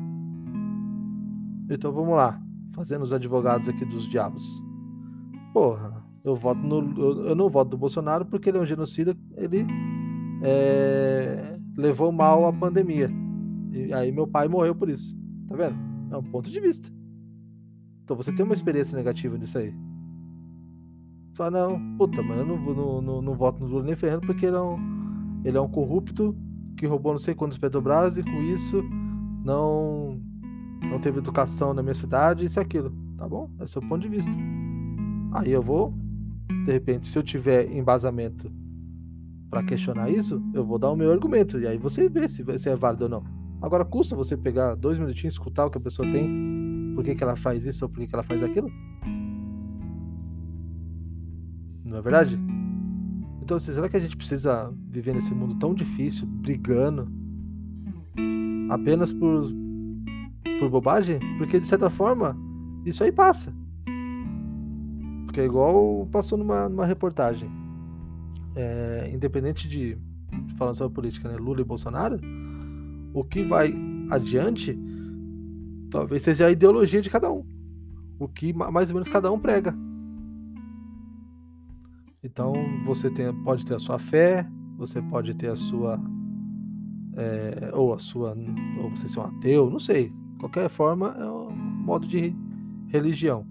Então 1.69 1.91
vamos 1.91 2.15
lá, 2.15 2.41
fazendo 2.73 3.03
os 3.03 3.13
advogados 3.13 3.69
aqui 3.69 3.85
dos 3.85 4.07
diabos. 4.07 4.63
Porra, 5.53 6.03
eu 6.23 6.35
voto 6.35 6.59
no, 6.59 7.27
eu 7.27 7.35
não 7.35 7.49
voto 7.49 7.69
do 7.69 7.77
Bolsonaro 7.77 8.25
porque 8.25 8.49
ele 8.49 8.57
é 8.57 8.61
um 8.61 8.65
genocida, 8.65 9.15
ele 9.37 9.65
é, 10.43 11.57
levou 11.77 12.11
mal 12.11 12.45
a 12.45 12.53
pandemia. 12.53 13.09
E 13.71 13.93
aí 13.93 14.11
meu 14.11 14.27
pai 14.27 14.47
morreu 14.47 14.75
por 14.75 14.89
isso. 14.89 15.17
Tá 15.47 15.55
vendo? 15.55 15.75
É 16.11 16.17
um 16.17 16.23
ponto 16.23 16.49
de 16.49 16.59
vista. 16.59 16.89
Então 18.03 18.15
você 18.15 18.33
tem 18.33 18.45
uma 18.45 18.53
experiência 18.53 18.97
negativa 18.97 19.37
nisso 19.37 19.57
aí. 19.57 19.73
Só 21.33 21.49
não, 21.49 21.79
puta, 21.97 22.21
mas 22.21 22.39
eu 22.39 22.45
não, 22.45 22.57
não, 22.57 23.01
não, 23.01 23.21
não 23.21 23.35
voto 23.35 23.61
no 23.61 23.67
Lula 23.67 23.83
nem 23.83 23.95
ferrando 23.95 24.27
porque 24.27 24.45
ele 24.45 24.57
é 24.57 24.61
um 24.61 25.01
ele 25.43 25.57
é 25.57 25.61
um 25.61 25.69
corrupto 25.69 26.35
que 26.81 26.87
roubou 26.87 27.11
não 27.11 27.19
sei 27.19 27.35
quantos 27.35 27.59
Petrobras 27.59 28.17
e 28.17 28.23
com 28.23 28.41
isso 28.41 28.83
não 29.45 30.19
não 30.81 30.99
teve 30.99 31.19
educação 31.19 31.75
na 31.75 31.83
minha 31.83 31.93
cidade, 31.93 32.43
isso 32.43 32.59
e 32.59 32.61
aquilo. 32.61 32.91
Tá 33.15 33.29
bom? 33.29 33.47
Esse 33.61 33.77
é 33.77 33.79
o 33.79 33.87
ponto 33.87 34.01
de 34.01 34.09
vista. 34.09 34.31
Aí 35.31 35.51
eu 35.51 35.61
vou, 35.61 35.93
de 36.65 36.71
repente, 36.71 37.07
se 37.07 37.17
eu 37.17 37.21
tiver 37.21 37.71
embasamento 37.71 38.51
para 39.47 39.61
questionar 39.61 40.09
isso, 40.09 40.43
eu 40.55 40.65
vou 40.65 40.79
dar 40.79 40.89
o 40.89 40.95
meu 40.95 41.11
argumento. 41.11 41.59
E 41.59 41.67
aí 41.67 41.77
você 41.77 42.09
vê 42.09 42.27
se, 42.27 42.43
se 42.57 42.67
é 42.67 42.75
válido 42.75 43.03
ou 43.03 43.09
não. 43.11 43.23
Agora, 43.61 43.85
custa 43.85 44.15
você 44.15 44.35
pegar 44.35 44.73
dois 44.73 44.97
minutinhos, 44.97 45.35
escutar 45.35 45.67
o 45.67 45.69
que 45.69 45.77
a 45.77 45.81
pessoa 45.81 46.11
tem, 46.11 46.93
por 46.95 47.03
que, 47.03 47.13
que 47.13 47.23
ela 47.23 47.35
faz 47.35 47.63
isso 47.63 47.85
ou 47.85 47.89
por 47.89 47.99
que, 47.99 48.07
que 48.07 48.15
ela 48.15 48.23
faz 48.23 48.41
aquilo? 48.41 48.71
Não 51.85 51.99
é 51.99 52.01
verdade? 52.01 52.39
Então, 53.41 53.57
assim, 53.57 53.73
será 53.73 53.89
que 53.89 53.97
a 53.97 53.99
gente 53.99 54.15
precisa 54.15 54.71
viver 54.89 55.13
nesse 55.13 55.33
mundo 55.33 55.55
tão 55.55 55.73
difícil, 55.73 56.27
brigando, 56.27 57.11
apenas 58.69 59.11
por, 59.11 59.51
por 60.59 60.69
bobagem? 60.69 61.19
Porque, 61.37 61.59
de 61.59 61.67
certa 61.67 61.89
forma, 61.89 62.37
isso 62.85 63.03
aí 63.03 63.11
passa. 63.11 63.53
Porque 65.25 65.41
é 65.41 65.45
igual 65.45 66.07
passou 66.11 66.37
numa, 66.37 66.69
numa 66.69 66.85
reportagem. 66.85 67.49
É, 68.55 69.09
independente 69.13 69.67
de, 69.67 69.97
falando 70.57 70.75
sobre 70.75 70.93
política, 70.93 71.29
né, 71.29 71.37
Lula 71.37 71.61
e 71.61 71.65
Bolsonaro, 71.65 72.19
o 73.13 73.23
que 73.23 73.43
vai 73.43 73.73
adiante 74.09 74.77
talvez 75.89 76.23
seja 76.23 76.47
a 76.47 76.51
ideologia 76.51 77.01
de 77.01 77.09
cada 77.09 77.31
um. 77.31 77.45
O 78.17 78.27
que 78.27 78.53
mais 78.53 78.89
ou 78.89 78.95
menos 78.95 79.09
cada 79.09 79.31
um 79.31 79.39
prega. 79.39 79.75
Então 82.23 82.53
você 82.85 83.09
tem, 83.09 83.33
pode 83.43 83.65
ter 83.65 83.75
a 83.75 83.79
sua 83.79 83.97
fé, 83.97 84.47
você 84.77 85.01
pode 85.01 85.33
ter 85.35 85.51
a 85.51 85.55
sua. 85.55 85.99
É, 87.15 87.71
ou 87.73 87.93
a 87.93 87.99
sua. 87.99 88.35
Ou 88.81 88.89
você 88.89 89.07
ser 89.07 89.19
um 89.19 89.23
ateu, 89.23 89.69
não 89.69 89.79
sei. 89.79 90.11
Qualquer 90.39 90.69
forma, 90.69 91.15
é 91.19 91.25
um 91.25 91.51
modo 91.51 92.07
de 92.07 92.33
religião. 92.87 93.45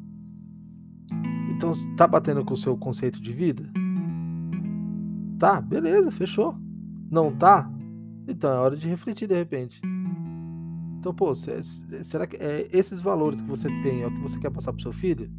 Então, 1.50 1.72
tá 1.96 2.06
batendo 2.06 2.44
com 2.44 2.54
o 2.54 2.56
seu 2.56 2.76
conceito 2.76 3.20
de 3.20 3.32
vida? 3.32 3.70
Tá, 5.38 5.60
beleza, 5.60 6.10
fechou. 6.10 6.56
Não 7.10 7.34
tá? 7.34 7.70
Então 8.26 8.50
é 8.50 8.56
hora 8.56 8.76
de 8.76 8.88
refletir 8.88 9.26
de 9.28 9.34
repente. 9.34 9.80
Então, 10.98 11.14
pô, 11.14 11.34
será 11.34 12.26
que 12.26 12.36
é, 12.36 12.68
esses 12.72 13.00
valores 13.00 13.40
que 13.40 13.48
você 13.48 13.68
tem 13.82 14.02
é 14.02 14.06
o 14.06 14.10
que 14.10 14.20
você 14.20 14.38
quer 14.38 14.50
passar 14.50 14.72
pro 14.72 14.82
seu 14.82 14.92
filho? 14.92 15.30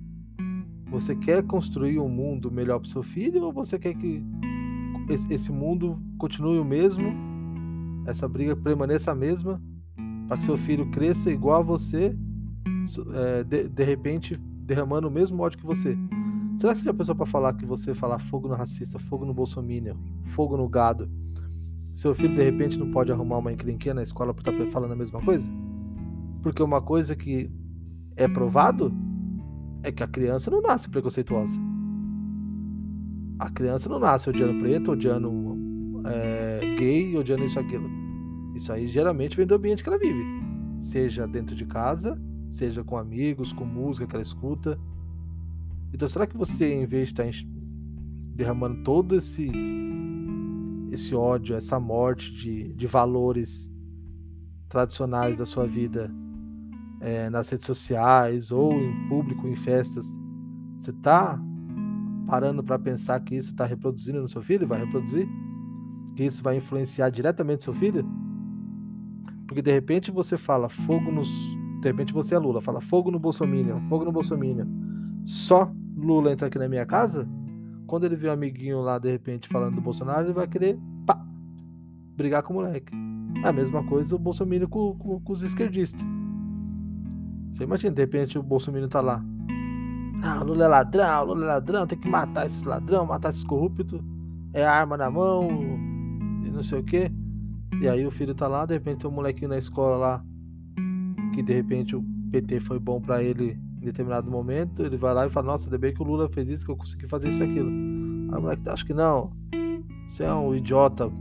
Você 0.91 1.15
quer 1.15 1.41
construir 1.43 1.99
um 1.99 2.09
mundo 2.09 2.51
melhor 2.51 2.79
pro 2.79 2.89
seu 2.89 3.01
filho 3.01 3.43
ou 3.43 3.53
você 3.53 3.79
quer 3.79 3.95
que 3.95 4.21
esse 5.29 5.49
mundo 5.51 5.97
continue 6.17 6.59
o 6.59 6.65
mesmo, 6.65 7.13
essa 8.05 8.27
briga 8.27 8.55
permaneça 8.57 9.11
a 9.11 9.15
mesma, 9.15 9.61
para 10.27 10.37
que 10.37 10.43
seu 10.43 10.57
filho 10.57 10.91
cresça 10.91 11.31
igual 11.31 11.61
a 11.61 11.63
você, 11.63 12.15
é, 13.13 13.43
de, 13.43 13.69
de 13.69 13.83
repente 13.85 14.35
derramando 14.37 15.07
o 15.07 15.11
mesmo 15.11 15.41
ódio 15.41 15.57
que 15.57 15.65
você? 15.65 15.97
Será 16.57 16.73
que 16.73 16.79
você 16.79 16.85
já 16.85 16.93
pensou 16.93 17.15
para 17.15 17.25
falar 17.25 17.53
que 17.53 17.65
você 17.65 17.93
falar 17.93 18.19
fogo 18.19 18.49
no 18.49 18.55
racista, 18.55 18.99
fogo 18.99 19.25
no 19.25 19.33
bolsominion, 19.33 19.95
fogo 20.25 20.57
no 20.57 20.67
gado? 20.67 21.09
Seu 21.95 22.13
filho 22.13 22.35
de 22.35 22.43
repente 22.43 22.77
não 22.77 22.91
pode 22.91 23.11
arrumar 23.11 23.37
uma 23.37 23.51
encrenquinha 23.51 23.93
na 23.93 24.03
escola 24.03 24.33
por 24.33 24.41
estar 24.41 24.51
tá 24.51 24.71
falando 24.71 24.91
a 24.91 24.95
mesma 24.95 25.21
coisa? 25.21 25.49
Porque 26.43 26.61
uma 26.61 26.81
coisa 26.81 27.15
que 27.15 27.49
é 28.15 28.27
provado 28.27 28.93
é 29.83 29.91
que 29.91 30.03
a 30.03 30.07
criança 30.07 30.51
não 30.51 30.61
nasce 30.61 30.89
preconceituosa. 30.89 31.57
A 33.39 33.49
criança 33.49 33.89
não 33.89 33.99
nasce 33.99 34.29
odiando 34.29 34.59
preto, 34.59 34.91
odiando 34.91 35.57
é, 36.05 36.75
gay, 36.77 37.17
odiando 37.17 37.45
isso 37.45 37.59
aquilo. 37.59 37.89
Isso 38.55 38.71
aí 38.71 38.87
geralmente 38.87 39.35
vem 39.35 39.45
do 39.45 39.55
ambiente 39.55 39.83
que 39.83 39.89
ela 39.89 39.97
vive. 39.97 40.23
Seja 40.77 41.27
dentro 41.27 41.55
de 41.55 41.65
casa, 41.65 42.19
seja 42.49 42.83
com 42.83 42.97
amigos, 42.97 43.51
com 43.53 43.65
música 43.65 44.05
que 44.05 44.15
ela 44.15 44.21
escuta. 44.21 44.79
Então 45.93 46.07
será 46.07 46.27
que 46.27 46.37
você, 46.37 46.73
em 46.73 46.85
vez 46.85 47.11
de 47.11 47.21
estar 47.21 47.47
derramando 48.35 48.83
todo 48.83 49.15
esse 49.15 49.51
esse 50.91 51.15
ódio, 51.15 51.55
essa 51.55 51.79
morte 51.79 52.33
de, 52.33 52.73
de 52.73 52.85
valores 52.85 53.71
tradicionais 54.67 55.37
da 55.37 55.45
sua 55.45 55.65
vida 55.65 56.11
é, 57.01 57.29
nas 57.29 57.49
redes 57.49 57.65
sociais 57.65 58.51
ou 58.51 58.73
em 58.73 59.07
público, 59.09 59.47
em 59.47 59.55
festas, 59.55 60.05
você 60.77 60.91
está 60.91 61.39
parando 62.27 62.63
para 62.63 62.79
pensar 62.79 63.19
que 63.19 63.35
isso 63.35 63.49
está 63.49 63.65
reproduzindo 63.65 64.21
no 64.21 64.29
seu 64.29 64.41
filho? 64.41 64.67
Vai 64.67 64.79
reproduzir? 64.79 65.27
Que 66.15 66.23
isso 66.23 66.41
vai 66.43 66.57
influenciar 66.57 67.09
diretamente 67.09 67.63
seu 67.63 67.73
filho? 67.73 68.07
Porque 69.47 69.61
de 69.61 69.71
repente 69.71 70.11
você 70.11 70.37
fala 70.37 70.69
fogo 70.69 71.11
nos. 71.11 71.27
De 71.81 71.87
repente 71.87 72.13
você 72.13 72.35
é 72.35 72.39
Lula, 72.39 72.61
fala 72.61 72.79
fogo 72.79 73.11
no 73.11 73.19
Bolsonaro, 73.19 73.81
fogo 73.89 74.05
no 74.05 74.11
Bolsonaro. 74.11 74.67
Só 75.25 75.71
Lula 75.97 76.31
entra 76.31 76.47
aqui 76.47 76.57
na 76.57 76.69
minha 76.69 76.85
casa, 76.85 77.27
quando 77.87 78.05
ele 78.05 78.15
vê 78.15 78.29
um 78.29 78.33
amiguinho 78.33 78.79
lá, 78.79 78.97
de 78.97 79.11
repente, 79.11 79.49
falando 79.49 79.75
do 79.75 79.81
Bolsonaro, 79.81 80.27
ele 80.27 80.33
vai 80.33 80.47
querer 80.47 80.79
pá, 81.05 81.21
brigar 82.15 82.43
com 82.43 82.53
o 82.53 82.57
moleque. 82.57 82.93
É 83.43 83.49
a 83.49 83.53
mesma 83.53 83.83
coisa 83.83 84.15
o 84.15 84.19
Bolsonaro 84.19 84.69
com, 84.69 84.95
com, 84.95 85.19
com 85.19 85.33
os 85.33 85.43
esquerdistas. 85.43 86.01
Você 87.51 87.63
imagina, 87.63 87.93
de 87.93 88.01
repente, 88.01 88.39
o 88.39 88.43
Bolsonaro 88.43 88.87
tá 88.87 89.01
lá. 89.01 89.23
Não, 90.21 90.43
Lula 90.43 90.65
é 90.65 90.67
ladrão, 90.67 91.25
Lula 91.25 91.43
é 91.43 91.47
ladrão, 91.47 91.87
tem 91.87 91.97
que 91.97 92.07
matar 92.07 92.45
esses 92.45 92.63
ladrão, 92.63 93.05
matar 93.05 93.31
esses 93.31 93.43
corruptos. 93.43 93.99
É 94.53 94.65
arma 94.65 94.97
na 94.97 95.09
mão 95.09 95.49
e 96.45 96.49
não 96.51 96.61
sei 96.61 96.79
o 96.79 96.83
que. 96.83 97.11
E 97.81 97.87
aí 97.87 98.05
o 98.05 98.11
filho 98.11 98.35
tá 98.35 98.47
lá, 98.47 98.65
de 98.65 98.73
repente 98.73 98.99
tem 98.99 99.09
um 99.09 99.13
molequinho 99.13 99.49
na 99.49 99.57
escola 99.57 99.97
lá 99.97 100.23
que 101.33 101.41
de 101.41 101.53
repente 101.53 101.95
o 101.95 102.03
PT 102.31 102.59
foi 102.59 102.79
bom 102.79 103.01
para 103.01 103.23
ele 103.23 103.57
em 103.81 103.85
determinado 103.85 104.29
momento, 104.29 104.83
ele 104.83 104.97
vai 104.97 105.13
lá 105.13 105.25
e 105.25 105.29
fala, 105.29 105.47
nossa, 105.47 105.65
ainda 105.65 105.77
bem 105.77 105.93
que 105.93 106.01
o 106.01 106.05
Lula 106.05 106.29
fez 106.29 106.47
isso, 106.47 106.65
que 106.65 106.71
eu 106.71 106.77
consegui 106.77 107.07
fazer 107.07 107.29
isso 107.29 107.41
e 107.41 107.49
aquilo. 107.49 107.69
Aí 107.69 108.37
o 108.37 108.41
moleque, 108.41 108.69
acho 108.69 108.85
que 108.85 108.93
não. 108.93 109.31
Você 110.07 110.23
é 110.23 110.33
um 110.33 110.53
idiota 110.53 111.11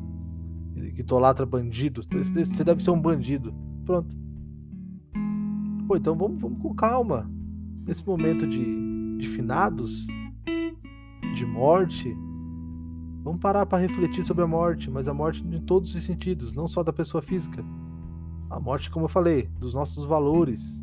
que 0.95 1.01
idolatra 1.01 1.47
bandido. 1.47 2.03
Você 2.03 2.65
deve 2.65 2.83
ser 2.83 2.91
um 2.91 3.01
bandido. 3.01 3.55
Pronto. 3.87 4.15
Pô, 5.91 5.97
então 5.97 6.15
vamos, 6.15 6.41
vamos 6.41 6.63
com 6.63 6.73
calma. 6.73 7.29
Nesse 7.85 8.07
momento 8.07 8.47
de, 8.47 9.19
de 9.19 9.29
finados, 9.29 10.07
de 11.35 11.45
morte, 11.45 12.17
vamos 13.25 13.41
parar 13.41 13.67
para 13.67 13.83
refletir 13.83 14.23
sobre 14.25 14.45
a 14.45 14.47
morte, 14.47 14.89
mas 14.89 15.09
a 15.09 15.13
morte 15.13 15.45
em 15.45 15.61
todos 15.61 15.93
os 15.93 16.05
sentidos, 16.05 16.55
não 16.55 16.69
só 16.69 16.85
da 16.85 16.93
pessoa 16.93 17.21
física. 17.21 17.65
A 18.49 18.61
morte, 18.61 18.89
como 18.89 19.07
eu 19.07 19.09
falei, 19.09 19.51
dos 19.59 19.75
nossos 19.75 20.05
valores, 20.05 20.81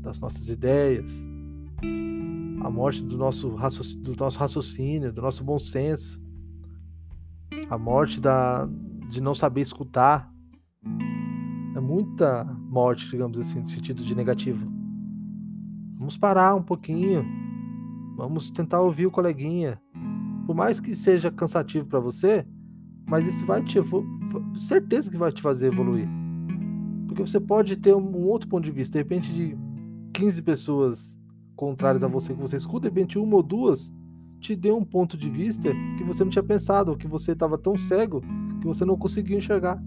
das 0.00 0.18
nossas 0.18 0.48
ideias, 0.48 1.12
a 2.60 2.68
morte 2.68 3.04
do 3.04 3.16
nosso, 3.16 3.50
do 4.00 4.16
nosso 4.16 4.36
raciocínio, 4.40 5.12
do 5.12 5.22
nosso 5.22 5.44
bom 5.44 5.60
senso, 5.60 6.20
a 7.70 7.78
morte 7.78 8.20
da, 8.20 8.68
de 9.08 9.20
não 9.20 9.32
saber 9.32 9.60
escutar. 9.60 10.28
É 11.76 11.78
muita 11.78 12.44
morte, 12.74 13.08
digamos 13.08 13.38
assim, 13.38 13.60
no 13.60 13.68
sentido 13.68 14.02
de 14.02 14.16
negativo. 14.16 14.68
Vamos 15.96 16.18
parar 16.18 16.56
um 16.56 16.62
pouquinho. 16.62 17.24
Vamos 18.16 18.50
tentar 18.50 18.80
ouvir 18.80 19.06
o 19.06 19.12
coleguinha. 19.12 19.80
Por 20.44 20.56
mais 20.56 20.80
que 20.80 20.96
seja 20.96 21.30
cansativo 21.30 21.86
para 21.86 22.00
você, 22.00 22.44
mas 23.06 23.24
isso 23.26 23.46
vai 23.46 23.62
te 23.62 23.78
certeza 24.56 25.08
que 25.08 25.16
vai 25.16 25.30
te 25.30 25.40
fazer 25.40 25.68
evoluir. 25.68 26.08
Porque 27.06 27.22
você 27.22 27.38
pode 27.38 27.76
ter 27.76 27.94
um 27.94 28.24
outro 28.24 28.48
ponto 28.48 28.64
de 28.64 28.72
vista, 28.72 28.92
de 28.92 28.98
repente 28.98 29.32
de 29.32 29.56
15 30.12 30.42
pessoas 30.42 31.16
contrárias 31.54 32.02
a 32.02 32.08
você 32.08 32.34
que 32.34 32.40
você 32.40 32.56
escuta, 32.56 32.90
de 32.90 32.94
repente 32.94 33.18
uma 33.18 33.36
ou 33.36 33.42
duas 33.42 33.90
te 34.40 34.56
dê 34.56 34.72
um 34.72 34.84
ponto 34.84 35.16
de 35.16 35.30
vista 35.30 35.70
que 35.96 36.04
você 36.04 36.24
não 36.24 36.30
tinha 36.30 36.42
pensado, 36.42 36.90
ou 36.90 36.96
que 36.96 37.06
você 37.06 37.32
estava 37.32 37.56
tão 37.56 37.78
cego 37.78 38.20
que 38.60 38.66
você 38.66 38.84
não 38.84 38.98
conseguiu 38.98 39.38
enxergar. 39.38 39.80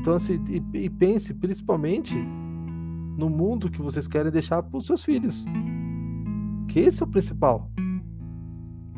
Então, 0.00 0.14
assim, 0.14 0.42
e, 0.48 0.78
e 0.78 0.88
pense 0.88 1.34
principalmente 1.34 2.14
no 3.18 3.28
mundo 3.28 3.70
que 3.70 3.82
vocês 3.82 4.08
querem 4.08 4.32
deixar 4.32 4.62
para 4.62 4.78
os 4.78 4.86
seus 4.86 5.04
filhos. 5.04 5.44
Que 6.68 6.80
esse 6.80 7.02
é 7.02 7.04
o 7.04 7.08
principal. 7.08 7.70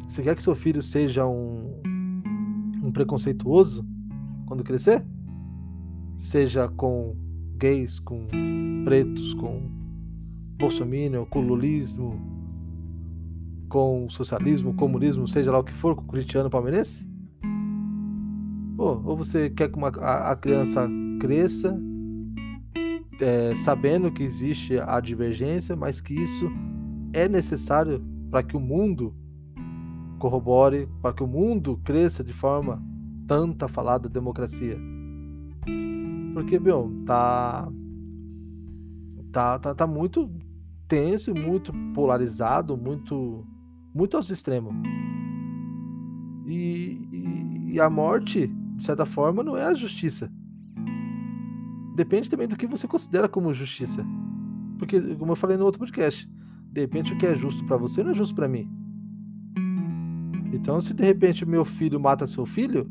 Você 0.09 0.23
quer 0.23 0.37
que 0.37 0.43
seu 0.43 0.55
filho 0.55 0.81
seja 0.81 1.27
um, 1.27 1.83
um 2.85 2.93
preconceituoso 2.93 3.85
quando 4.47 4.63
crescer? 4.63 5.05
Seja 6.17 6.69
com 6.69 7.17
gays, 7.57 7.99
com 7.99 8.29
pretos, 8.85 9.35
com 9.35 9.69
bolsominion, 10.57 11.25
com 11.25 11.41
lulismo, 11.41 12.21
com 13.69 14.09
socialismo, 14.09 14.73
comunismo, 14.75 15.27
seja 15.27 15.51
lá 15.51 15.59
o 15.59 15.65
que 15.65 15.73
for, 15.73 15.97
com 15.97 16.07
cristiano 16.07 16.49
palmeirense? 16.49 17.05
Pô, 18.83 19.01
ou 19.05 19.17
você 19.17 19.49
quer 19.49 19.71
que 19.71 19.79
uma, 19.79 19.91
a, 20.01 20.33
a 20.33 20.37
criança 20.37 20.91
cresça 21.21 21.81
é, 23.21 23.55
sabendo 23.59 24.11
que 24.11 24.25
existe 24.25 24.77
a 24.77 24.99
divergência, 24.99 25.77
mas 25.77 26.01
que 26.01 26.13
isso 26.13 26.51
é 27.13 27.29
necessário 27.29 28.05
para 28.29 28.43
que 28.43 28.57
o 28.57 28.61
mundo 28.61 29.15
corrobore, 30.19 30.89
para 31.01 31.15
que 31.15 31.23
o 31.23 31.29
mundo 31.29 31.81
cresça 31.85 32.25
de 32.25 32.33
forma 32.33 32.83
tanta 33.29 33.69
falada 33.69 34.09
democracia. 34.09 34.77
Porque, 36.35 36.59
meu, 36.59 36.91
tá, 37.07 37.71
tá, 39.31 39.61
tá, 39.61 39.75
tá 39.77 39.87
muito 39.87 40.29
tenso, 40.89 41.33
muito 41.33 41.73
polarizado, 41.95 42.77
muito, 42.77 43.47
muito 43.95 44.17
aos 44.17 44.29
extremos. 44.29 44.75
E, 46.49 46.99
e, 47.13 47.75
e 47.75 47.81
a 47.81 47.89
morte, 47.89 48.51
de 48.77 48.83
certa 48.83 49.07
forma, 49.07 49.43
não 49.43 49.57
é 49.57 49.65
a 49.65 49.75
justiça. 49.75 50.31
Depende 51.95 52.31
também 52.31 52.49
do 52.49 52.57
que 52.57 52.67
você 52.67 52.89
considera 52.89 53.29
como 53.29 53.53
justiça. 53.53 54.05
Porque, 54.79 55.01
como 55.17 55.33
eu 55.33 55.37
falei 55.37 55.57
no 55.57 55.65
outro 55.65 55.79
podcast, 55.79 56.29
de 56.73 56.81
repente 56.81 57.13
o 57.13 57.19
que 57.19 57.27
é 57.27 57.35
justo 57.35 57.65
para 57.67 57.77
você 57.77 58.03
não 58.03 58.13
é 58.13 58.15
justo 58.15 58.35
para 58.35 58.49
mim. 58.49 58.69
Então, 60.53 60.81
se 60.81 60.93
de 60.93 61.05
repente 61.05 61.47
meu 61.47 61.65
filho 61.65 62.01
mata 62.01 62.27
seu 62.27 62.45
filho, 62.45 62.91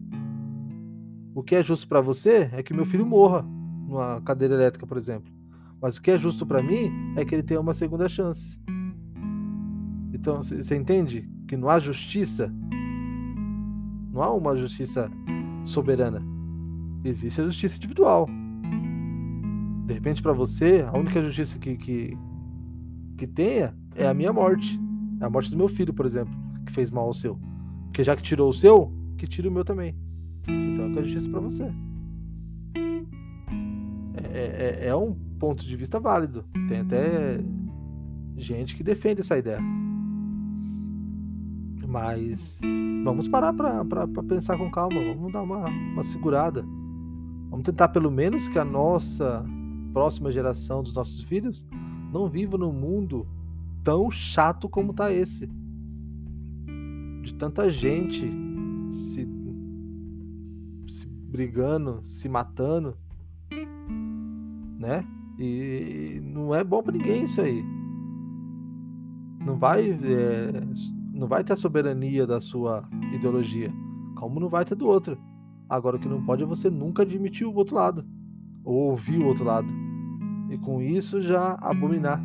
o 1.34 1.44
que 1.44 1.56
é 1.56 1.64
justo 1.64 1.88
para 1.88 2.02
você 2.02 2.50
é 2.54 2.62
que 2.64 2.74
meu 2.74 2.86
filho 2.86 3.06
morra 3.06 3.44
numa 3.88 4.22
cadeira 4.22 4.54
elétrica, 4.54 4.86
por 4.86 4.98
exemplo. 4.98 5.32
Mas 5.82 5.98
o 5.98 6.02
que 6.02 6.12
é 6.12 6.18
justo 6.18 6.46
para 6.46 6.62
mim 6.62 6.92
é 7.16 7.26
que 7.26 7.34
ele 7.34 7.44
tenha 7.44 7.60
uma 7.60 7.74
segunda 7.74 8.08
chance. 8.08 8.60
Então, 10.14 10.44
você 10.44 10.76
entende 10.76 11.28
que 11.48 11.58
não 11.58 11.70
há 11.70 11.80
justiça? 11.80 12.54
Não 14.12 14.22
há 14.22 14.34
uma 14.34 14.56
justiça 14.56 15.10
soberana. 15.64 16.22
Existe 17.04 17.42
a 17.42 17.46
justiça 17.46 17.78
individual. 17.78 18.28
De 19.86 19.94
repente, 19.94 20.22
para 20.22 20.34
você, 20.34 20.86
a 20.88 20.98
única 20.98 21.22
justiça 21.22 21.58
que, 21.58 21.76
que, 21.76 22.18
que 23.18 23.28
tenha 23.28 23.76
é 23.96 24.08
a 24.08 24.14
minha 24.14 24.32
morte. 24.32 24.80
É 25.20 25.26
a 25.26 25.30
morte 25.30 25.52
do 25.52 25.58
meu 25.58 25.68
filho, 25.68 25.94
por 25.94 26.06
exemplo, 26.06 26.34
que 26.66 26.72
fez 26.72 26.90
mal 26.90 27.06
ao 27.06 27.14
seu. 27.14 27.40
Porque 27.86 28.04
já 28.04 28.16
que 28.16 28.24
tirou 28.24 28.50
o 28.50 28.54
seu, 28.54 28.92
que 29.18 29.28
tire 29.28 29.48
o 29.48 29.52
meu 29.52 29.66
também. 29.66 29.96
Então 30.48 30.86
é 30.86 30.94
que 30.94 31.00
é 31.00 31.04
justiça 31.04 31.30
para 31.30 31.40
você. 31.40 31.72
É, 34.34 34.80
é, 34.84 34.88
é, 34.88 34.96
um 34.96 35.14
ponto 35.14 35.66
de 35.66 35.76
vista 35.76 36.00
válido. 36.00 36.46
Tem 36.68 36.80
até 36.80 37.40
gente 38.38 38.76
que 38.76 38.84
defende 38.84 39.22
essa 39.22 39.38
ideia. 39.38 39.60
Mas 41.92 42.62
vamos 43.04 43.28
parar 43.28 43.52
para 43.52 44.08
pensar 44.24 44.58
com 44.58 44.72
calma, 44.72 44.98
vamos 45.14 45.34
dar 45.34 45.42
uma, 45.42 45.68
uma 45.68 46.04
segurada. 46.06 46.66
Vamos 47.50 47.66
tentar 47.66 47.90
pelo 47.90 48.10
menos 48.10 48.48
que 48.48 48.58
a 48.58 48.64
nossa 48.64 49.46
próxima 49.92 50.32
geração 50.32 50.82
dos 50.82 50.94
nossos 50.94 51.22
filhos 51.24 51.66
não 52.14 52.30
viva 52.30 52.58
num 52.58 52.72
mundo 52.72 53.28
tão 53.84 54.10
chato 54.10 54.70
como 54.70 54.94
tá 54.94 55.12
esse. 55.12 55.50
De 57.24 57.34
tanta 57.34 57.70
gente 57.70 58.26
se, 58.94 59.28
se 60.88 61.06
brigando, 61.08 62.00
se 62.06 62.30
matando, 62.30 62.96
né? 64.80 65.06
E 65.38 66.22
não 66.24 66.56
é 66.56 66.64
bom 66.64 66.82
para 66.82 66.94
ninguém 66.94 67.26
isso 67.26 67.42
aí. 67.42 67.62
Não 69.46 69.58
vai 69.58 69.90
é, 69.92 70.52
não 71.12 71.28
vai 71.28 71.44
ter 71.44 71.54
a 71.54 71.58
soberania 71.58 72.26
da 72.26 72.40
sua 72.40 72.88
ideologia, 73.14 73.72
como 74.16 74.40
não 74.40 74.50
vai 74.50 74.64
ter 74.64 74.76
do 74.76 74.88
outro. 74.88 75.18
Agora 75.70 75.98
o 75.98 76.00
que 76.00 76.08
não 76.08 76.24
pode 76.24 76.44
é 76.44 76.46
você 76.46 76.70
nunca 76.70 77.04
admitir 77.04 77.46
o 77.46 77.54
outro 77.54 77.76
lado, 77.76 78.06
ou 78.64 78.92
ouvir 78.92 79.18
o 79.18 79.26
outro 79.26 79.44
lado. 79.44 79.68
E 80.50 80.58
com 80.58 80.82
isso 80.82 81.22
já 81.22 81.54
abominar 81.62 82.22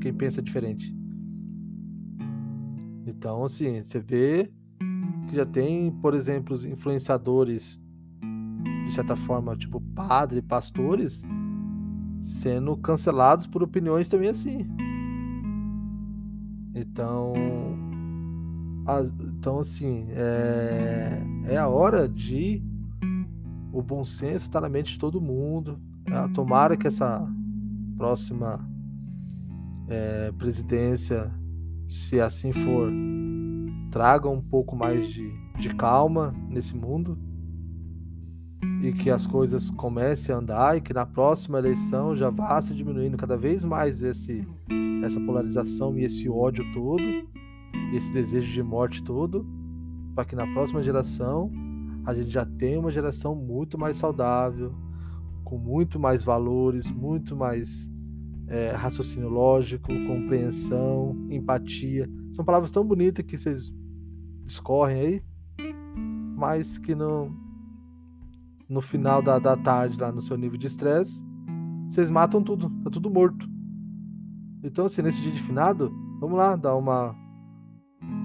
quem 0.00 0.12
pensa 0.12 0.42
diferente. 0.42 0.94
Então, 3.06 3.44
assim, 3.44 3.82
você 3.82 3.98
vê 3.98 4.50
que 5.28 5.36
já 5.36 5.46
tem, 5.46 5.90
por 5.90 6.14
exemplo, 6.14 6.54
os 6.54 6.64
influenciadores, 6.64 7.80
de 8.86 8.92
certa 8.92 9.16
forma, 9.16 9.56
tipo 9.56 9.80
padre, 9.94 10.42
pastores, 10.42 11.22
sendo 12.18 12.76
cancelados 12.76 13.46
por 13.46 13.62
opiniões 13.62 14.08
também 14.08 14.28
assim. 14.28 14.66
Então, 16.74 17.32
então, 19.20 19.60
assim, 19.60 20.06
é, 20.10 21.22
é 21.46 21.56
a 21.56 21.68
hora 21.68 22.08
de 22.08 22.62
o 23.72 23.82
bom 23.82 24.04
senso 24.04 24.46
estar 24.46 24.60
tá 24.60 24.62
na 24.62 24.68
mente 24.68 24.94
de 24.94 24.98
todo 24.98 25.20
mundo. 25.20 25.78
Tá? 26.04 26.28
Tomara 26.28 26.76
que 26.76 26.86
essa 26.86 27.26
próxima 27.96 28.60
é, 29.88 30.32
presidência, 30.32 31.32
se 31.88 32.20
assim 32.20 32.52
for, 32.52 32.90
traga 33.90 34.28
um 34.28 34.40
pouco 34.40 34.76
mais 34.76 35.08
de, 35.08 35.32
de 35.58 35.74
calma 35.74 36.34
nesse 36.48 36.76
mundo 36.76 37.18
e 38.82 38.92
que 38.92 39.10
as 39.10 39.26
coisas 39.26 39.70
comecem 39.70 40.34
a 40.34 40.38
andar 40.38 40.76
e 40.76 40.80
que 40.80 40.92
na 40.92 41.06
próxima 41.06 41.58
eleição 41.58 42.16
já 42.16 42.30
vá 42.30 42.60
se 42.60 42.74
diminuindo 42.74 43.16
cada 43.16 43.36
vez 43.36 43.64
mais 43.64 44.02
esse, 44.02 44.46
essa 45.04 45.20
polarização 45.20 45.96
e 45.96 46.04
esse 46.04 46.28
ódio 46.28 46.64
todo 46.72 47.02
esse 47.92 48.12
desejo 48.12 48.52
de 48.52 48.62
morte 48.62 49.02
todo, 49.02 49.46
para 50.14 50.24
que 50.24 50.36
na 50.36 50.46
próxima 50.46 50.82
geração 50.82 51.50
a 52.04 52.14
gente 52.14 52.30
já 52.30 52.44
tenha 52.44 52.80
uma 52.80 52.90
geração 52.90 53.34
muito 53.34 53.78
mais 53.78 53.96
saudável, 53.96 54.74
com 55.44 55.58
muito 55.58 56.00
mais 56.00 56.24
valores, 56.24 56.90
muito 56.90 57.36
mais 57.36 57.88
é, 58.48 58.72
raciocínio 58.72 59.28
lógico, 59.28 59.88
compreensão, 60.06 61.16
empatia. 61.30 62.08
São 62.32 62.44
palavras 62.44 62.70
tão 62.70 62.84
bonitas 62.84 63.24
que 63.24 63.38
vocês 63.38 63.72
discorrem 64.44 65.00
aí, 65.00 65.22
mas 66.36 66.78
que 66.78 66.94
não 66.94 67.40
no 68.68 68.80
final 68.80 69.22
da, 69.22 69.38
da 69.38 69.54
tarde, 69.54 70.00
lá 70.00 70.10
no 70.10 70.22
seu 70.22 70.36
nível 70.36 70.58
de 70.58 70.66
estresse, 70.66 71.22
vocês 71.88 72.10
matam 72.10 72.42
tudo, 72.42 72.70
tá 72.82 72.88
tudo 72.88 73.10
morto. 73.10 73.46
Então, 74.62 74.86
assim, 74.86 75.02
nesse 75.02 75.20
dia 75.20 75.32
de 75.32 75.42
finado, 75.42 75.92
vamos 76.18 76.38
lá, 76.38 76.56
dar 76.56 76.74
uma 76.76 77.14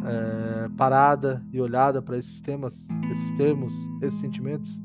é, 0.08 0.70
parada 0.78 1.46
e 1.52 1.60
olhada 1.60 2.02
para 2.02 2.18
esses 2.18 2.40
temas, 2.40 2.88
esses 3.12 3.32
termos, 3.34 3.74
esses 4.02 4.20
sentimentos 4.20 4.82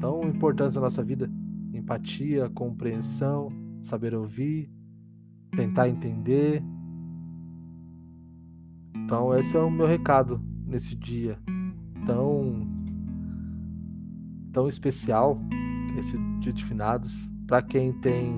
tão 0.00 0.22
importantes 0.22 0.76
na 0.76 0.82
nossa 0.82 1.02
vida: 1.02 1.30
empatia, 1.72 2.48
compreensão, 2.50 3.50
saber 3.80 4.14
ouvir, 4.14 4.70
tentar 5.54 5.88
entender. 5.88 6.62
Então, 8.94 9.36
esse 9.36 9.56
é 9.56 9.60
o 9.60 9.70
meu 9.70 9.86
recado 9.86 10.40
nesse 10.66 10.94
dia 10.94 11.38
tão 12.06 12.66
tão 14.52 14.66
especial, 14.66 15.38
esse 15.98 16.16
dia 16.40 16.52
de 16.52 16.64
finados, 16.64 17.30
para 17.46 17.62
quem 17.62 17.92
tem 18.00 18.34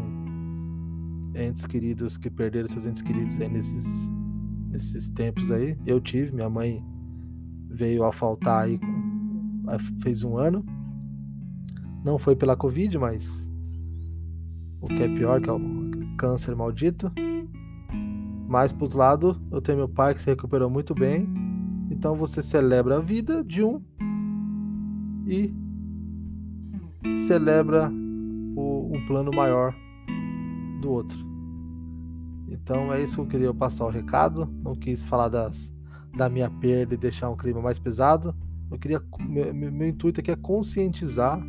entes 1.34 1.66
queridos 1.66 2.16
que 2.16 2.28
perderam 2.28 2.68
seus 2.68 2.84
entes 2.84 3.00
queridos 3.00 3.40
aí 3.40 3.48
nesses 3.48 3.86
nesses 4.70 5.10
tempos 5.10 5.50
aí. 5.50 5.76
Eu 5.84 6.00
tive, 6.00 6.32
minha 6.32 6.48
mãe 6.48 6.82
veio 7.68 8.04
a 8.04 8.12
faltar 8.12 8.64
aí, 8.64 8.78
com, 8.78 9.60
fez 10.02 10.24
um 10.24 10.36
ano. 10.36 10.64
Não 12.04 12.18
foi 12.18 12.34
pela 12.34 12.56
Covid, 12.56 12.96
mas 12.98 13.50
o 14.80 14.86
que 14.86 15.02
é 15.02 15.08
pior, 15.08 15.40
que 15.40 15.50
é 15.50 15.52
o 15.52 15.60
câncer 16.16 16.56
maldito. 16.56 17.12
Mas, 18.48 18.72
por 18.72 18.84
outro 18.84 18.98
lado, 18.98 19.40
eu 19.50 19.60
tenho 19.60 19.78
meu 19.78 19.88
pai 19.88 20.14
que 20.14 20.20
se 20.20 20.26
recuperou 20.26 20.70
muito 20.70 20.94
bem. 20.94 21.28
Então 21.90 22.14
você 22.14 22.42
celebra 22.42 22.96
a 22.96 23.00
vida 23.00 23.44
de 23.44 23.62
um 23.62 23.82
e 25.26 25.52
celebra 27.26 27.90
o, 28.56 28.90
um 28.94 29.06
plano 29.06 29.30
maior 29.32 29.74
do 30.80 30.90
outro. 30.90 31.29
Então 32.50 32.92
é 32.92 33.02
isso 33.02 33.14
que 33.14 33.20
eu 33.20 33.26
queria 33.26 33.54
passar 33.54 33.86
o 33.86 33.90
recado. 33.90 34.46
Não 34.62 34.74
quis 34.74 35.02
falar 35.02 35.28
das, 35.28 35.72
da 36.16 36.28
minha 36.28 36.50
perda 36.50 36.94
e 36.94 36.98
deixar 36.98 37.30
um 37.30 37.36
clima 37.36 37.62
mais 37.62 37.78
pesado. 37.78 38.34
Eu 38.70 38.78
queria 38.78 39.00
meu, 39.20 39.54
meu 39.54 39.88
intuito 39.88 40.20
aqui 40.20 40.30
é 40.30 40.36
conscientizar 40.36 41.40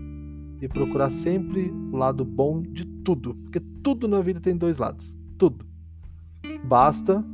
e 0.61 0.67
procurar 0.67 1.11
sempre 1.11 1.71
o 1.91 1.97
lado 1.97 2.23
bom 2.23 2.61
de 2.61 2.85
tudo, 2.85 3.33
porque 3.35 3.59
tudo 3.83 4.07
na 4.07 4.21
vida 4.21 4.39
tem 4.39 4.55
dois 4.55 4.77
lados, 4.77 5.17
tudo. 5.37 5.65
Basta 6.63 7.25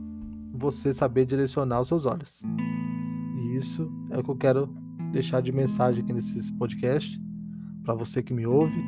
você 0.54 0.94
saber 0.94 1.26
direcionar 1.26 1.82
os 1.82 1.90
seus 1.90 2.06
olhos. 2.06 2.42
E 3.36 3.56
isso 3.56 3.92
é 4.10 4.18
o 4.18 4.24
que 4.24 4.32
eu 4.32 4.36
quero 4.36 4.70
deixar 5.12 5.42
de 5.42 5.52
mensagem 5.52 6.04
aqui 6.04 6.14
nesses 6.14 6.50
podcasts 6.52 7.20
para 7.84 7.94
você 7.94 8.24
que 8.24 8.34
me 8.34 8.46
ouve. 8.46 8.82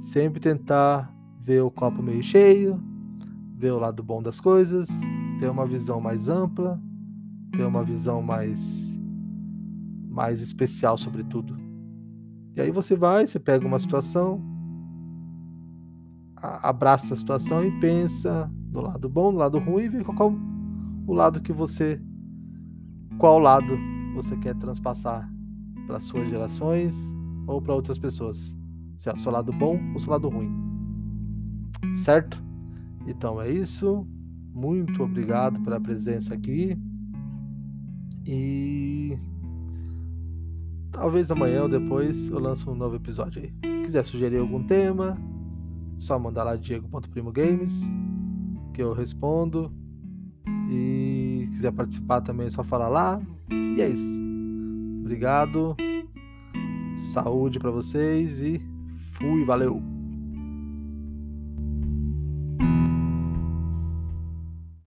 Sempre 0.00 0.40
tentar 0.40 1.12
ver 1.40 1.62
o 1.62 1.70
copo 1.70 2.02
meio 2.02 2.22
cheio, 2.22 2.80
ver 3.60 3.72
o 3.72 3.78
lado 3.78 4.02
bom 4.02 4.22
das 4.22 4.40
coisas, 4.40 4.88
ter 5.38 5.50
uma 5.50 5.66
visão 5.66 6.00
mais 6.00 6.30
ampla, 6.30 6.80
ter 7.52 7.64
uma 7.64 7.84
visão 7.84 8.22
mais 8.22 8.88
mais 10.08 10.40
especial 10.40 10.96
sobre 10.96 11.22
tudo. 11.22 11.56
E 12.56 12.60
aí 12.60 12.70
você 12.70 12.96
vai, 12.96 13.26
você 13.26 13.38
pega 13.38 13.66
uma 13.66 13.78
situação, 13.78 14.42
abraça 16.36 17.12
a 17.12 17.16
situação 17.16 17.64
e 17.64 17.70
pensa 17.80 18.50
do 18.72 18.80
lado 18.80 19.08
bom, 19.08 19.30
do 19.30 19.38
lado 19.38 19.58
ruim 19.58 19.84
e 19.84 19.88
vê 19.90 20.04
qual 20.04 20.32
o 21.06 21.12
lado 21.12 21.40
que 21.40 21.52
você 21.52 22.00
qual 23.18 23.38
lado 23.38 23.78
você 24.14 24.34
quer 24.38 24.56
transpassar 24.56 25.30
para 25.86 26.00
suas 26.00 26.28
gerações 26.30 26.96
ou 27.46 27.60
para 27.60 27.74
outras 27.74 27.98
pessoas. 27.98 28.56
Se 28.96 29.10
é 29.10 29.12
o 29.12 29.18
seu 29.18 29.30
lado 29.30 29.52
bom 29.52 29.78
ou 29.90 29.96
o 29.96 30.00
seu 30.00 30.10
lado 30.10 30.28
ruim. 30.30 30.50
Certo? 31.94 32.49
Então 33.06 33.40
é 33.40 33.50
isso. 33.50 34.06
Muito 34.52 35.02
obrigado 35.02 35.60
pela 35.60 35.80
presença 35.80 36.34
aqui. 36.34 36.76
E 38.26 39.18
talvez 40.92 41.30
amanhã 41.30 41.62
ou 41.62 41.68
depois 41.68 42.28
eu 42.28 42.38
lanço 42.38 42.70
um 42.70 42.74
novo 42.74 42.96
episódio 42.96 43.42
aí. 43.42 43.52
Se 43.62 43.82
quiser 43.84 44.04
sugerir 44.04 44.38
algum 44.38 44.62
tema, 44.62 45.16
só 45.96 46.18
mandar 46.18 46.44
lá 46.44 46.56
diego.primogames 46.56 47.82
que 48.72 48.82
eu 48.82 48.92
respondo. 48.92 49.72
E 50.70 51.48
quiser 51.52 51.72
participar 51.72 52.20
também 52.20 52.46
é 52.46 52.50
só 52.50 52.62
falar 52.62 52.88
lá. 52.88 53.20
E 53.50 53.80
é 53.80 53.88
isso. 53.88 54.22
Obrigado. 55.00 55.76
Saúde 57.12 57.58
para 57.58 57.70
vocês 57.70 58.40
e 58.40 58.60
fui, 59.12 59.44
valeu. 59.44 59.89